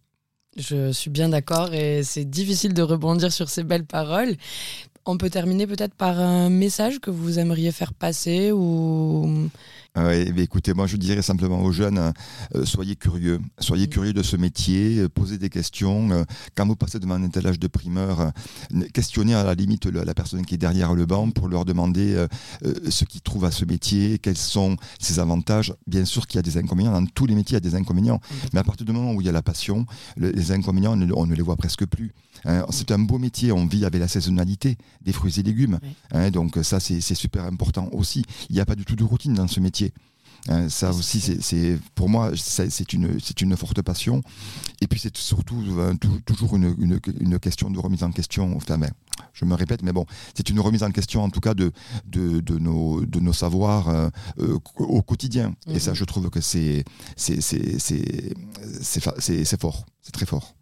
Je 0.56 0.92
suis 0.92 1.10
bien 1.10 1.30
d'accord 1.30 1.74
et 1.74 2.04
c'est 2.04 2.26
difficile 2.26 2.74
de 2.74 2.84
rebondir 2.84 3.32
sur 3.32 3.50
ces 3.50 3.64
belles 3.64 3.86
paroles. 3.86 4.36
On 5.06 5.18
peut 5.18 5.30
terminer 5.30 5.66
peut-être 5.68 5.96
par 5.96 6.20
un 6.20 6.50
message 6.50 7.00
que 7.00 7.10
vous 7.10 7.40
aimeriez 7.40 7.72
faire 7.72 7.94
passer 7.94 8.52
ou 8.52 9.50
Mais 9.96 10.26
écoutez, 10.44 10.74
moi 10.74 10.88
je 10.88 10.98
dirais 10.98 11.22
simplement 11.22 11.62
aux 11.64 11.72
jeunes, 11.72 12.14
euh, 12.56 12.66
soyez 12.66 12.96
curieux, 12.96 13.40
soyez 13.60 13.86
Mm. 13.86 13.90
curieux 13.90 14.14
de 14.14 14.24
ce 14.24 14.36
métier, 14.36 14.98
euh, 15.00 15.08
posez 15.10 15.38
des 15.38 15.50
questions. 15.50 16.10
euh, 16.12 16.24
quand 16.56 16.66
vous 16.66 16.76
passez 16.76 16.98
devant 17.00 17.14
un 17.16 17.24
étalage 17.24 17.60
de 17.60 17.68
primeur, 17.68 18.32
questionnez 18.94 19.36
à 19.36 19.44
la 19.44 19.54
limite 19.54 19.86
le- 19.86 20.04
la 20.04 20.14
personne 20.16 20.46
qui 20.46 20.56
est 20.56 20.58
derrière 20.58 20.94
le 20.96 21.06
banc 21.06 21.30
pour 21.30 21.48
leur 21.48 21.64
demander 21.64 22.26
ce 22.90 23.06
qu'ils 23.06 23.22
trouvent 23.22 23.46
à 23.46 23.52
ce 23.52 23.66
métier, 23.66 24.18
quels 24.18 24.38
sont 24.38 24.78
ses 25.00 25.20
avantages. 25.20 25.74
Bien 25.86 26.06
sûr 26.06 26.26
qu'il 26.26 26.38
y 26.38 26.40
a 26.40 26.44
des 26.44 26.58
inconvénients, 26.58 26.92
dans 27.00 27.06
tous 27.06 27.26
les 27.28 27.36
métiers 27.36 27.54
il 27.58 27.64
y 27.64 27.68
a 27.68 27.70
des 27.70 27.76
inconvénients, 27.76 28.20
mais 28.52 28.60
à 28.60 28.64
partir 28.64 28.86
du 28.88 28.92
moment 28.94 29.14
où 29.14 29.22
il 29.22 29.26
y 29.26 29.30
a 29.30 29.34
la 29.34 29.44
passion, 29.44 29.86
le- 30.18 30.32
les 30.32 30.52
inconvénients, 30.52 30.94
on 30.94 30.98
ne, 30.98 31.14
on 31.14 31.26
ne 31.28 31.36
les 31.36 31.42
voit 31.44 31.56
presque 31.56 31.86
plus. 31.86 32.12
Hein. 32.46 32.66
c'est 32.72 32.92
un 32.92 33.00
beau 33.00 33.18
métier, 33.20 33.52
on 33.52 33.66
vit 33.66 33.86
avec 33.86 34.00
la 34.00 34.08
saisonnalité 34.08 34.78
des 35.02 35.14
fruits 35.14 35.40
et 35.40 35.44
légumes. 35.44 35.80
Oui. 35.84 35.90
hein, 36.12 36.32
donc 36.32 36.58
ça 36.64 36.80
c'est 36.80 37.02
super 37.16 37.46
important 37.46 37.90
aussi. 37.94 38.24
Il 38.50 38.56
n'y 38.56 38.62
a 38.62 38.66
pas 38.66 38.76
du 38.76 38.86
tout 38.86 38.96
de 38.96 39.04
routine 39.04 39.34
dans 39.34 39.48
ce 39.48 39.60
métier. 39.60 39.94
Hein, 40.50 40.68
ça 40.68 40.90
aussi, 40.90 41.22
c'est- 41.22 41.80
pour 41.96 42.10
moi, 42.10 42.32
c'est 42.36 42.92
une, 42.92 43.56
forte 43.56 43.82
passion. 43.82 44.22
Et 44.82 44.88
puis 44.88 45.00
c'est 45.00 45.16
surtout 45.16 45.64
euh, 45.78 45.94
tou- 45.94 46.20
toujours 46.26 46.58
une, 46.58 46.76
une, 46.80 47.00
une 47.22 47.40
question 47.40 47.70
de 47.70 47.80
remise 47.80 48.04
en 48.04 48.12
question. 48.12 48.54
Enfin, 48.58 48.78
ben, 48.78 48.92
je 49.32 49.46
me 49.46 49.56
répète, 49.56 49.84
mais 49.84 49.94
bon, 49.94 50.06
c'est 50.36 50.50
une 50.50 50.60
remise 50.60 50.84
en 50.84 50.92
question 50.92 51.24
en 51.24 51.30
tout 51.30 51.40
cas 51.40 51.54
de, 51.54 51.72
de, 52.08 52.42
de 52.42 52.58
nos, 52.60 53.06
de 53.06 53.22
nos 53.22 53.32
savoirs 53.32 53.88
euh, 53.88 54.10
euh, 54.40 54.60
au 54.80 55.02
quotidien. 55.02 55.56
Et 55.68 55.80
ça, 55.80 55.94
je 55.94 56.04
trouve 56.04 56.30
que 56.30 56.42
c'est 56.42 56.84
fort, 59.58 59.86
c'est 60.02 60.12
très 60.12 60.26
fort. 60.26 60.56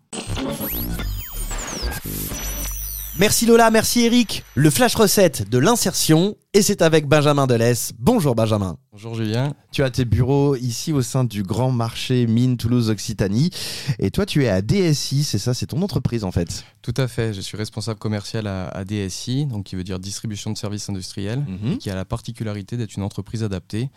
Merci 3.22 3.46
Lola, 3.46 3.70
merci 3.70 4.00
Eric. 4.02 4.44
Le 4.56 4.72
flash 4.72 4.96
recette 4.96 5.48
de 5.48 5.60
l'insertion 5.60 6.36
et 6.56 6.64
c'est 6.64 6.82
avec 6.82 7.06
Benjamin 7.08 7.46
Delès. 7.46 7.94
Bonjour 8.00 8.34
Benjamin. 8.34 8.78
Bonjour 8.92 9.14
Julien. 9.14 9.54
Tu 9.72 9.84
as 9.84 9.92
tes 9.92 10.06
bureaux 10.06 10.56
ici 10.56 10.92
au 10.92 11.04
sein 11.04 11.24
du 11.24 11.44
grand 11.44 11.70
marché 11.72 12.26
Mine 12.26 12.58
Toulouse 12.58 12.90
Occitanie 12.90 13.52
et 14.00 14.10
toi 14.10 14.26
tu 14.26 14.44
es 14.46 14.50
à 14.50 14.64
DSI, 14.64 15.24
c'est 15.24 15.38
ça, 15.38 15.54
c'est 15.54 15.68
ton 15.68 15.84
entreprise 15.84 16.24
en 16.24 16.32
fait. 16.32 16.66
Tout 16.82 16.96
à 16.98 17.08
fait, 17.08 17.32
je 17.36 17.42
suis 17.42 17.58
responsable 17.58 18.00
commercial 18.00 18.48
à, 18.48 18.70
à 18.70 18.86
DSI, 18.86 19.46
donc 19.46 19.66
qui 19.66 19.76
veut 19.76 19.84
dire 19.84 20.00
distribution 20.00 20.50
de 20.52 20.58
services 20.58 20.90
industriels, 20.90 21.46
Mhm. 21.48 21.78
qui 21.78 21.92
a 21.92 21.96
la 21.96 22.06
particularité 22.06 22.76
d'être 22.76 22.96
une 22.96 23.04
entreprise 23.04 23.44
adaptée, 23.44 23.92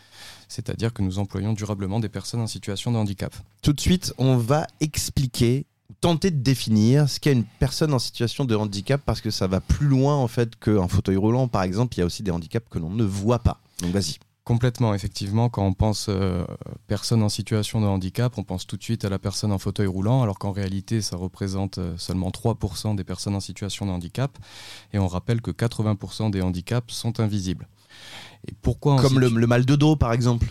c'est-à-dire 0.49 0.93
que 0.93 1.01
nous 1.01 1.19
employons 1.19 1.55
durablement 1.55 1.99
des 1.99 2.11
personnes 2.11 2.41
en 2.41 2.47
situation 2.47 2.93
de 2.93 2.99
handicap. 2.99 3.35
Tout 3.63 3.73
de 3.73 3.81
suite, 3.81 4.13
on 4.19 4.37
va 4.37 4.67
expliquer 4.81 5.65
tenter 6.01 6.31
de 6.31 6.43
définir 6.43 7.09
ce 7.09 7.21
qu'est 7.21 7.33
une 7.33 7.45
personne 7.45 7.93
en 7.93 7.99
situation 7.99 8.45
de 8.45 8.55
handicap 8.55 9.01
parce 9.05 9.21
que 9.21 9.31
ça 9.31 9.47
va 9.47 9.61
plus 9.61 9.87
loin 9.87 10.17
en 10.17 10.29
fait 10.29 10.57
qu'un 10.57 10.89
fauteuil 10.89 11.17
roulant 11.17 11.49
par 11.49 11.63
exemple, 11.63 11.97
il 11.97 12.01
y 12.01 12.03
a 12.03 12.07
aussi 12.07 12.23
des 12.23 12.31
handicaps 12.31 12.67
que 12.71 12.79
l'on 12.79 12.91
ne 12.91 13.05
voit 13.05 13.41
pas. 13.41 13.61
Donc 13.81 13.93
vas-y. 13.93 14.17
Complètement, 14.45 14.93
effectivement, 14.93 15.49
quand 15.49 15.65
on 15.65 15.73
pense 15.73 16.09
euh, 16.11 16.45
personne 16.87 17.23
en 17.23 17.31
situation 17.31 17.81
de 17.81 17.87
handicap, 17.87 18.37
on 18.37 18.43
pense 18.43 18.67
tout 18.67 18.77
de 18.77 18.83
suite 18.83 19.07
à 19.07 19.09
la 19.09 19.19
personne 19.19 19.53
en 19.53 19.59
fauteuil 19.59 19.87
roulant, 19.87 20.23
alors 20.23 20.39
qu'en 20.39 20.53
réalité, 20.53 21.01
ça 21.01 21.17
représente 21.17 21.79
euh, 21.79 21.95
seulement 21.97 22.29
3% 22.29 22.95
des 22.95 23.05
personnes 23.05 23.35
en 23.35 23.41
situation 23.41 23.87
de 23.87 23.91
handicap, 23.91 24.37
et 24.93 24.99
on 24.99 25.09
rappelle 25.09 25.41
que 25.41 25.51
80% 25.51 26.31
des 26.31 26.43
handicaps 26.43 26.93
sont 26.93 27.21
invisibles. 27.21 27.69
Et 28.47 28.53
pourquoi 28.61 29.01
Comme 29.01 29.19
le 29.19 29.47
mal 29.47 29.65
de 29.65 29.77
dos 29.77 29.97
par 29.97 30.13
exemple. 30.13 30.47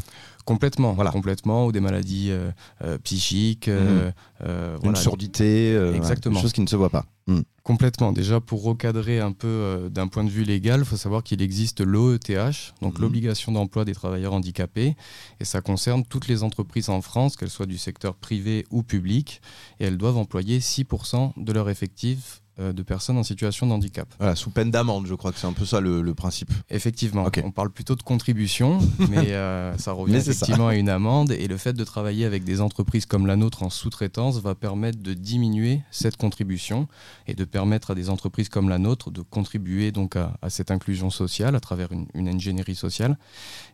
Complètement, 0.46 0.94
Voilà. 0.94 1.12
complètement, 1.12 1.66
ou 1.68 1.72
des 1.72 1.80
maladies 1.80 2.30
euh, 2.32 2.52
euh, 2.84 2.98
psychiques, 2.98 3.68
euh, 3.70 4.12
euh, 4.44 4.78
Une 4.84 4.96
surdité, 4.96 5.76
Exactement. 5.96 6.40
choses 6.42 6.52
qui 6.52 6.62
ne 6.62 6.68
se 6.68 6.76
voient 6.76 6.90
pas. 6.90 7.06
Hmm. 7.28 7.40
Complètement. 7.64 8.12
Déjà, 8.12 8.42
pour 8.42 8.64
recadrer 8.64 9.22
un 9.22 9.32
peu 9.32 9.88
d'un 9.90 10.10
point 10.10 10.26
de 10.26 10.30
vue 10.30 10.44
légal, 10.44 10.82
il 10.82 10.86
faut 10.86 10.98
savoir 10.98 11.24
qu'il 11.24 11.42
existe 11.42 11.80
l'OETH, 11.80 12.74
donc 12.82 12.96
Mhm. 12.96 13.02
l'obligation 13.02 13.52
d'emploi 13.54 13.86
des 13.86 13.94
travailleurs 13.94 14.34
handicapés, 14.34 14.98
et 15.40 15.46
ça 15.46 15.62
concerne 15.62 16.04
toutes 16.04 16.28
les 16.28 16.44
entreprises 16.44 16.90
en 16.90 17.02
France, 17.02 17.38
qu'elles 17.38 17.50
soient 17.50 17.66
du 17.66 17.78
secteur 17.78 18.16
privé 18.16 18.66
ou 18.72 18.84
public, 18.84 19.42
et 19.80 19.86
elles 19.86 19.98
doivent 19.98 20.18
employer 20.18 20.60
6% 20.60 21.32
de 21.38 21.54
leur 21.54 21.70
effectif 21.70 22.42
de 22.60 22.84
personnes 22.84 23.18
en 23.18 23.24
situation 23.24 23.68
de 23.68 23.72
handicap. 23.72 24.08
Voilà, 24.20 24.36
sous 24.36 24.50
peine 24.52 24.72
d'amende, 24.72 25.08
je 25.08 25.16
crois 25.16 25.32
que 25.32 25.40
c'est 25.40 25.48
un 25.48 25.54
peu 25.54 25.66
ça 25.66 25.80
le, 25.82 26.02
le 26.02 26.14
principe. 26.14 26.52
Effectivement, 26.70 27.26
on 27.44 27.52
parle 27.52 27.72
plutôt 27.72 27.96
de 27.96 28.04
contribution, 28.04 28.80
mais 29.10 29.34
euh, 29.34 29.76
ça 29.78 29.92
revient 29.92 30.14
Mais 30.14 30.20
c'est 30.20 30.34
ça. 30.34 30.46
effectivement 30.46 30.68
à 30.68 30.76
une 30.76 30.90
amende. 30.90 31.32
Et 31.32 31.48
le 31.48 31.58
fait 31.58 31.74
de 31.74 31.84
travailler 31.84 32.26
avec 32.26 32.44
des 32.44 32.62
entreprises 32.62 33.06
comme 33.06 33.26
la 33.26 33.36
nôtre 33.36 33.64
en 33.64 33.70
sous-traitance 33.70 34.40
va 34.40 34.56
permettre 34.56 35.02
de 35.02 35.14
diminuer 35.14 35.82
cette 35.92 36.18
contribution 36.18 36.88
et 37.28 37.34
de 37.34 37.44
permettre 37.46 37.92
à 37.92 37.96
des 37.96 38.10
entreprises 38.10 38.50
comme 38.50 38.70
la 38.70 38.78
nôtre 38.78 39.12
de 39.12 39.22
contribuer 39.22 39.92
donc 39.92 40.16
à, 40.16 40.38
à 40.42 40.50
cette 40.50 40.70
inclusion 40.72 41.10
sociale 41.10 41.56
à 41.56 41.60
travers 41.60 41.92
une, 41.92 42.08
une 42.14 42.28
ingénierie 42.28 42.76
sociale 42.76 43.18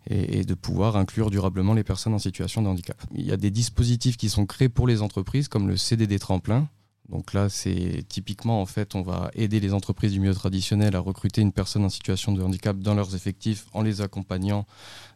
et, 0.10 0.40
et 0.40 0.44
de 0.44 0.54
pouvoir 0.54 0.96
inclure 0.96 1.30
durablement 1.30 1.74
les 1.74 1.84
personnes 1.84 2.14
en 2.14 2.20
situation 2.20 2.62
de 2.62 2.68
handicap. 2.68 3.02
Il 3.16 3.26
y 3.26 3.32
a 3.32 3.38
des 3.38 3.52
dispositifs 3.52 4.18
qui 4.18 4.30
sont 4.30 4.46
créés 4.46 4.70
pour 4.70 4.88
les 4.88 5.02
entreprises 5.02 5.48
comme 5.48 5.68
le 5.68 5.78
CDD 5.78 6.20
tremplin. 6.20 6.68
Donc 7.10 7.34
là, 7.34 7.50
c'est 7.50 8.04
typiquement, 8.08 8.62
en 8.62 8.66
fait, 8.68 8.94
on 8.94 9.02
va 9.02 9.32
aider 9.34 9.60
les 9.60 9.74
entreprises 9.74 10.12
du 10.12 10.20
milieu 10.20 10.36
traditionnel 10.36 10.96
à 10.96 11.00
recruter 11.00 11.42
une 11.42 11.52
personne 11.52 11.84
en 11.84 11.90
situation 11.90 12.32
de 12.32 12.44
handicap 12.44 12.78
dans 12.78 12.94
leurs 12.94 13.16
effectifs 13.16 13.66
en 13.74 13.82
les 13.82 14.02
accompagnant 14.02 14.68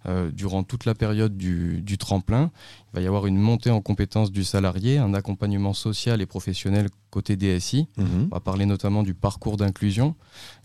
euh, 0.07 0.31
durant 0.31 0.63
toute 0.63 0.85
la 0.85 0.95
période 0.95 1.37
du, 1.37 1.81
du 1.81 1.97
tremplin. 1.97 2.51
Il 2.93 2.97
va 2.97 3.01
y 3.01 3.07
avoir 3.07 3.25
une 3.25 3.37
montée 3.37 3.71
en 3.71 3.81
compétences 3.81 4.31
du 4.31 4.43
salarié, 4.43 4.97
un 4.97 5.13
accompagnement 5.13 5.73
social 5.73 6.21
et 6.21 6.25
professionnel 6.25 6.89
côté 7.09 7.35
DSI. 7.35 7.87
Mhm. 7.97 8.29
On 8.31 8.35
va 8.35 8.39
parler 8.39 8.65
notamment 8.65 9.03
du 9.03 9.13
parcours 9.13 9.57
d'inclusion. 9.57 10.15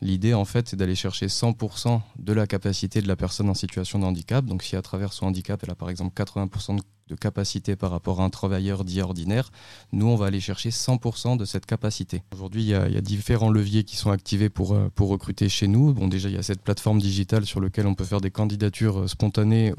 L'idée, 0.01 0.35
en 0.35 0.45
fait, 0.45 0.69
c'est 0.69 0.77
d'aller 0.77 0.95
chercher 0.95 1.27
100% 1.29 2.01
de 2.19 2.33
la 2.33 2.47
capacité 2.47 3.01
de 3.03 3.09
la 3.09 3.17
personne 3.17 3.49
en 3.51 3.55
situation 3.55 3.99
de 3.99 4.05
handicap. 4.05 4.45
Donc, 4.45 4.63
si 4.63 4.77
à 4.77 4.83
travers 4.83 5.13
son 5.13 5.27
handicap, 5.27 5.61
elle 5.63 5.71
a 5.71 5.75
par 5.75 5.91
exemple 5.91 6.13
80% 6.15 6.75
de- 6.77 6.83
de 7.09 7.15
capacité 7.15 7.75
par 7.75 7.91
rapport 7.91 8.21
à 8.21 8.25
un 8.25 8.29
travailleur 8.29 8.85
dit 8.85 9.01
ordinaire, 9.01 9.51
nous, 9.93 10.07
on 10.09 10.17
va 10.17 10.27
aller 10.27 10.41
chercher 10.41 10.71
100% 10.71 11.37
de 11.37 11.47
cette 11.47 11.65
capacité. 11.65 12.23
Aujourd'hui, 12.35 12.63
il 12.63 12.69
y, 12.69 12.75
a- 12.75 12.87
il 12.87 12.93
y 12.95 12.99
a 12.99 13.01
différents 13.01 13.49
leviers 13.49 13.83
qui 13.85 13.97
sont 13.97 14.11
activés 14.11 14.51
pour, 14.51 14.75
euh, 14.75 14.91
pour 14.95 15.09
recruter 15.09 15.49
chez 15.49 15.69
nous. 15.69 15.95
Bon, 15.95 16.07
déjà, 16.09 16.29
il 16.29 16.35
y 16.35 16.39
a 16.39 16.43
cette 16.43 16.61
plateforme 16.61 16.99
digitale 17.01 17.47
sur 17.47 17.61
laquelle 17.63 17.87
on 17.87 17.95
peut 17.95 18.05
faire 18.05 18.21
des 18.21 18.31
candidatures 18.31 19.01
euh, 19.01 19.07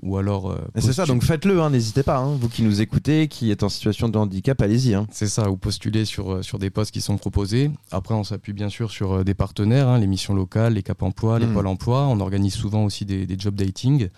ou 0.02 0.18
alors. 0.18 0.52
euh, 0.52 0.58
C'est 0.78 0.94
ça, 0.94 1.06
donc 1.06 1.24
faites-le, 1.24 1.62
hein, 1.62 1.70
n'hésitez 1.70 2.04
pas. 2.04 2.18
hein. 2.18 2.38
vous 2.40 2.50
qui 2.50 2.62
nous 2.64 2.82
écoutez, 2.82 3.28
qui 3.28 3.52
êtes 3.52 3.64
en 3.64 3.70
situation 3.70 4.10
de 4.10 4.18
handicap, 4.18 4.62
allez-y. 4.62 4.94
hein. 4.94 5.08
C'est 5.12 5.28
ça, 5.28 5.50
ou 5.50 5.58
postuler 5.58 6.06
sur, 6.06 6.32
euh, 6.34 6.42
sur 6.42 6.60
des 6.60 6.70
postes 6.70 6.92
qui 6.92 7.02
sont 7.02 7.18
proposés. 7.18 7.72
Après, 7.92 8.14
on 8.16 8.24
s'appuie 8.24 8.54
bien 8.54 8.70
sûr 8.70 8.92
sur 8.92 9.12
euh, 9.14 9.24
des 9.24 9.34
partenaires, 9.34 9.98
les 9.98 10.08
missions 10.08 10.34
locales, 10.34 10.74
les 10.74 10.84
Cap 10.84 11.02
Emploi, 11.04 11.40
les 11.40 11.46
Mhm. 11.46 11.54
Pôle 11.54 11.68
Emploi. 11.68 12.08
On 12.08 12.20
organise 12.20 12.54
souvent 12.54 12.84
aussi 12.86 13.06
des, 13.06 13.26
des 13.26 13.36
job 13.38 13.56
dating. 13.56 14.10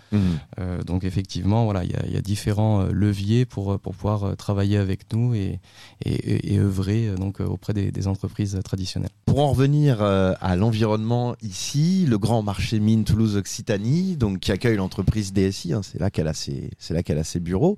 Euh, 0.59 0.81
donc 0.83 1.03
effectivement, 1.03 1.65
voilà, 1.65 1.83
il 1.83 1.91
y, 1.91 1.95
a- 1.95 2.05
il 2.07 2.13
y 2.13 2.17
a 2.17 2.21
différents 2.21 2.83
leviers 2.91 3.45
pour, 3.45 3.79
pour 3.79 3.93
pouvoir 3.95 4.35
travailler 4.37 4.77
avec 4.77 5.11
nous 5.13 5.33
et, 5.33 5.59
et, 6.05 6.11
et- 6.13 6.53
et 6.53 6.59
œuvrer 6.59 7.13
donc, 7.17 7.39
auprès 7.39 7.73
des, 7.73 7.91
des 7.91 8.07
entreprises 8.07 8.59
traditionnelles. 8.63 9.09
Pour 9.25 9.39
en 9.39 9.51
revenir 9.51 10.01
à 10.01 10.55
l'environnement 10.55 11.35
ici, 11.41 12.05
le 12.07 12.17
grand 12.17 12.41
marché 12.41 12.79
mine 12.79 13.03
Toulouse 13.03 13.35
Occitanie, 13.37 14.17
donc 14.17 14.39
qui 14.39 14.51
accueille 14.51 14.75
l'entreprise 14.77 15.20
DSI, 15.23 15.73
hein, 15.73 15.81
c'est 15.83 15.99
là 15.99 16.09
qu'elle 16.09 16.27
a 16.27 16.33
ses, 16.33 16.69
là 16.89 17.03
qu'elle 17.03 17.17
a 17.17 17.23
ses 17.23 17.39
bureaux. 17.39 17.77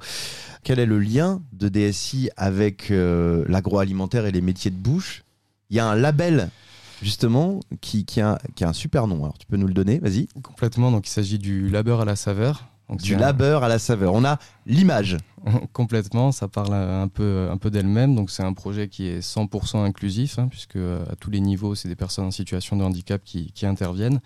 Quel 0.63 0.79
est 0.79 0.85
le 0.85 0.99
lien 0.99 1.41
de 1.53 1.69
DSI 1.69 2.29
avec 2.37 2.91
euh, 2.91 3.45
l'agroalimentaire 3.47 4.25
et 4.25 4.31
les 4.31 4.41
métiers 4.41 4.71
de 4.71 4.77
bouche? 4.77 5.23
Il 5.69 5.77
y 5.77 5.79
a 5.79 5.87
un 5.87 5.95
label 5.95 6.49
justement 7.01 7.59
qui, 7.81 8.05
qui, 8.05 8.21
a, 8.21 8.39
qui 8.55 8.63
a 8.63 8.69
un 8.69 8.73
super 8.73 9.07
nom. 9.07 9.23
Alors 9.23 9.37
tu 9.37 9.45
peux 9.45 9.57
nous 9.57 9.67
le 9.67 9.73
donner, 9.73 9.99
vas-y. 9.99 10.27
Complètement, 10.41 10.91
donc 10.91 11.07
il 11.07 11.11
s'agit 11.11 11.39
du 11.39 11.69
labeur 11.69 12.01
à 12.01 12.05
la 12.05 12.15
saveur. 12.15 12.69
Donc, 12.93 13.01
Du 13.01 13.15
labeur 13.15 13.63
à 13.63 13.67
la 13.67 13.79
saveur. 13.79 14.13
On 14.13 14.23
a 14.23 14.37
l'image. 14.65 15.17
Complètement, 15.73 16.31
ça 16.31 16.47
parle 16.47 16.73
un 16.73 17.07
peu, 17.07 17.49
un 17.51 17.57
peu 17.57 17.69
d'elle-même. 17.69 18.15
Donc 18.15 18.29
c'est 18.29 18.43
un 18.43 18.53
projet 18.53 18.87
qui 18.87 19.07
est 19.07 19.19
100% 19.19 19.83
inclusif, 19.83 20.39
hein, 20.39 20.47
puisque 20.47 20.77
euh, 20.77 21.03
à 21.11 21.15
tous 21.15 21.31
les 21.31 21.41
niveaux, 21.41 21.75
c'est 21.75 21.89
des 21.89 21.95
personnes 21.95 22.25
en 22.25 22.31
situation 22.31 22.77
de 22.77 22.83
handicap 22.83 23.21
qui, 23.25 23.51
qui 23.51 23.65
interviennent. 23.65 24.21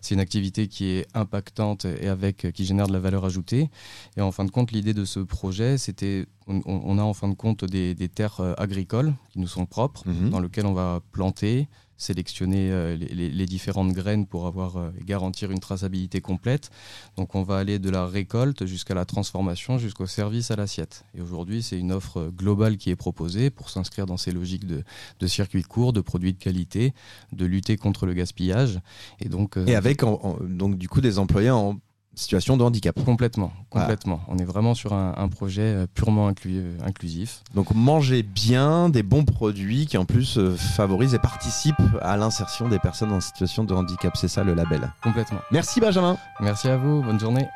C'est 0.00 0.14
une 0.14 0.20
activité 0.20 0.68
qui 0.68 0.86
est 0.92 1.06
impactante 1.14 1.84
et 1.84 2.08
avec 2.08 2.46
qui 2.52 2.64
génère 2.64 2.86
de 2.86 2.92
la 2.92 3.00
valeur 3.00 3.24
ajoutée. 3.24 3.70
Et 4.16 4.20
en 4.22 4.32
fin 4.32 4.44
de 4.44 4.50
compte, 4.50 4.72
l'idée 4.72 4.94
de 4.94 5.04
ce 5.04 5.20
projet, 5.20 5.76
c'était, 5.76 6.26
on, 6.46 6.98
a 6.98 7.02
en 7.02 7.12
fin 7.12 7.28
de 7.28 7.34
compte 7.34 7.64
des, 7.64 7.94
des 7.94 8.08
terres 8.08 8.40
euh, 8.40 8.54
agricoles 8.56 9.12
qui 9.30 9.40
nous 9.40 9.48
sont 9.48 9.66
propres, 9.66 10.04
Mhm. 10.06 10.30
dans 10.30 10.40
lesquelles 10.40 10.66
on 10.66 10.72
va 10.74 11.00
planter 11.12 11.68
sélectionner 12.02 12.70
euh, 12.70 12.96
les, 12.96 13.46
différentes 13.46 13.92
graines 13.92 14.26
pour 14.26 14.46
avoir 14.46 14.76
euh, 14.76 14.90
garantir 15.04 15.50
une 15.50 15.60
traçabilité 15.60 16.20
complète. 16.20 16.70
Donc 17.16 17.34
on 17.34 17.42
va 17.42 17.58
aller 17.58 17.78
de 17.78 17.90
la 17.90 18.06
récolte 18.06 18.66
jusqu'à 18.66 18.94
la 18.94 19.04
transformation, 19.04 19.78
jusqu'au 19.78 20.06
service 20.06 20.50
à 20.50 20.56
l'assiette. 20.56 21.04
Et 21.16 21.20
aujourd'hui, 21.20 21.62
c'est 21.62 21.78
une 21.78 21.92
offre 21.92 22.18
euh, 22.18 22.30
globale 22.30 22.76
qui 22.76 22.90
est 22.90 22.96
proposée 22.96 23.50
pour 23.50 23.70
s'inscrire 23.70 24.06
dans 24.06 24.16
ces 24.16 24.32
logiques 24.32 24.66
de, 24.66 24.82
de 25.20 25.26
circuits 25.26 25.62
courts, 25.62 25.92
de 25.92 26.00
produits 26.00 26.32
de 26.32 26.38
qualité, 26.38 26.92
de 27.32 27.46
lutter 27.46 27.76
contre 27.76 28.06
le 28.06 28.14
gaspillage. 28.14 28.80
Et 29.20 29.28
donc, 29.28 29.56
Et 29.66 29.76
avec 29.76 30.02
donc 30.02 30.76
du 30.76 30.88
coup 30.88 31.00
des 31.00 31.18
employés 31.18 31.50
en 31.50 31.78
situation 32.14 32.56
de 32.56 32.62
handicap. 32.64 32.94
complètement, 33.04 33.52
Voilà. 33.70 33.86
complètement. 33.86 34.20
On 34.28 34.36
est 34.38 34.44
vraiment 34.44 34.74
sur 34.74 34.92
un, 34.92 35.14
un 35.16 35.28
projet 35.28 35.62
euh, 35.62 35.86
purement 35.94 36.30
inclu- 36.30 36.56
euh, 36.58 36.76
inclusif. 36.86 37.42
Donc 37.54 37.74
manger 37.74 38.22
bien 38.22 38.88
des 38.88 39.02
bons 39.02 39.24
produits 39.24 39.86
qui 39.86 39.96
en 39.96 40.04
plus 40.04 40.36
euh, 40.38 40.54
favorisent 40.56 41.14
et 41.14 41.18
participent 41.18 41.74
à 42.02 42.16
l'insertion 42.16 42.68
des 42.68 42.78
personnes 42.78 43.12
en 43.12 43.20
situation 43.20 43.64
de 43.64 43.74
handicap. 43.74 44.16
C'est 44.16 44.28
ça 44.28 44.44
le 44.44 44.54
label. 44.54 44.92
Complètement. 45.02 45.38
Merci 45.50 45.80
Benjamin. 45.80 46.16
Merci 46.40 46.68
à 46.68 46.76
vous. 46.76 47.02
Bonne 47.02 47.18
journée. 47.20 47.46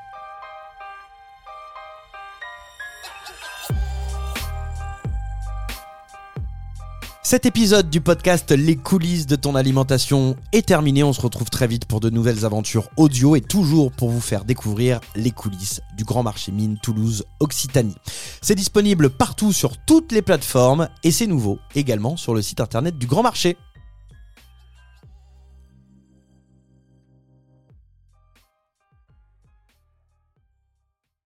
Cet 7.29 7.45
épisode 7.45 7.91
du 7.91 8.01
podcast 8.01 8.53
Les 8.53 8.77
coulisses 8.77 9.27
de 9.27 9.35
ton 9.35 9.57
alimentation 9.57 10.37
est 10.53 10.65
terminé. 10.65 11.03
On 11.03 11.13
se 11.13 11.21
retrouve 11.21 11.51
très 11.51 11.67
vite 11.67 11.85
pour 11.85 11.99
de 11.99 12.09
nouvelles 12.09 12.45
aventures 12.45 12.89
audio 12.97 13.35
et 13.35 13.41
toujours 13.41 13.91
pour 13.91 14.11
vous 14.11 14.21
faire 14.21 14.45
découvrir 14.45 15.01
les 15.17 15.33
coulisses 15.33 15.81
du 15.97 16.05
Grand 16.05 16.23
Marché 16.23 16.53
Mine 16.53 16.79
Toulouse 16.81 17.25
Occitanie. 17.41 17.97
C'est 18.43 18.55
disponible 18.55 19.11
partout 19.11 19.53
sur 19.53 19.77
toutes 19.77 20.13
les 20.13 20.23
plateformes 20.23 20.89
et 21.03 21.11
c'est 21.11 21.27
nouveau 21.27 21.59
également 21.75 22.17
sur 22.17 22.33
le 22.33 22.43
site 22.43 22.61
internet 22.61 22.97
du 22.97 23.09
Grand 23.09 23.25
Marché. 23.25 23.57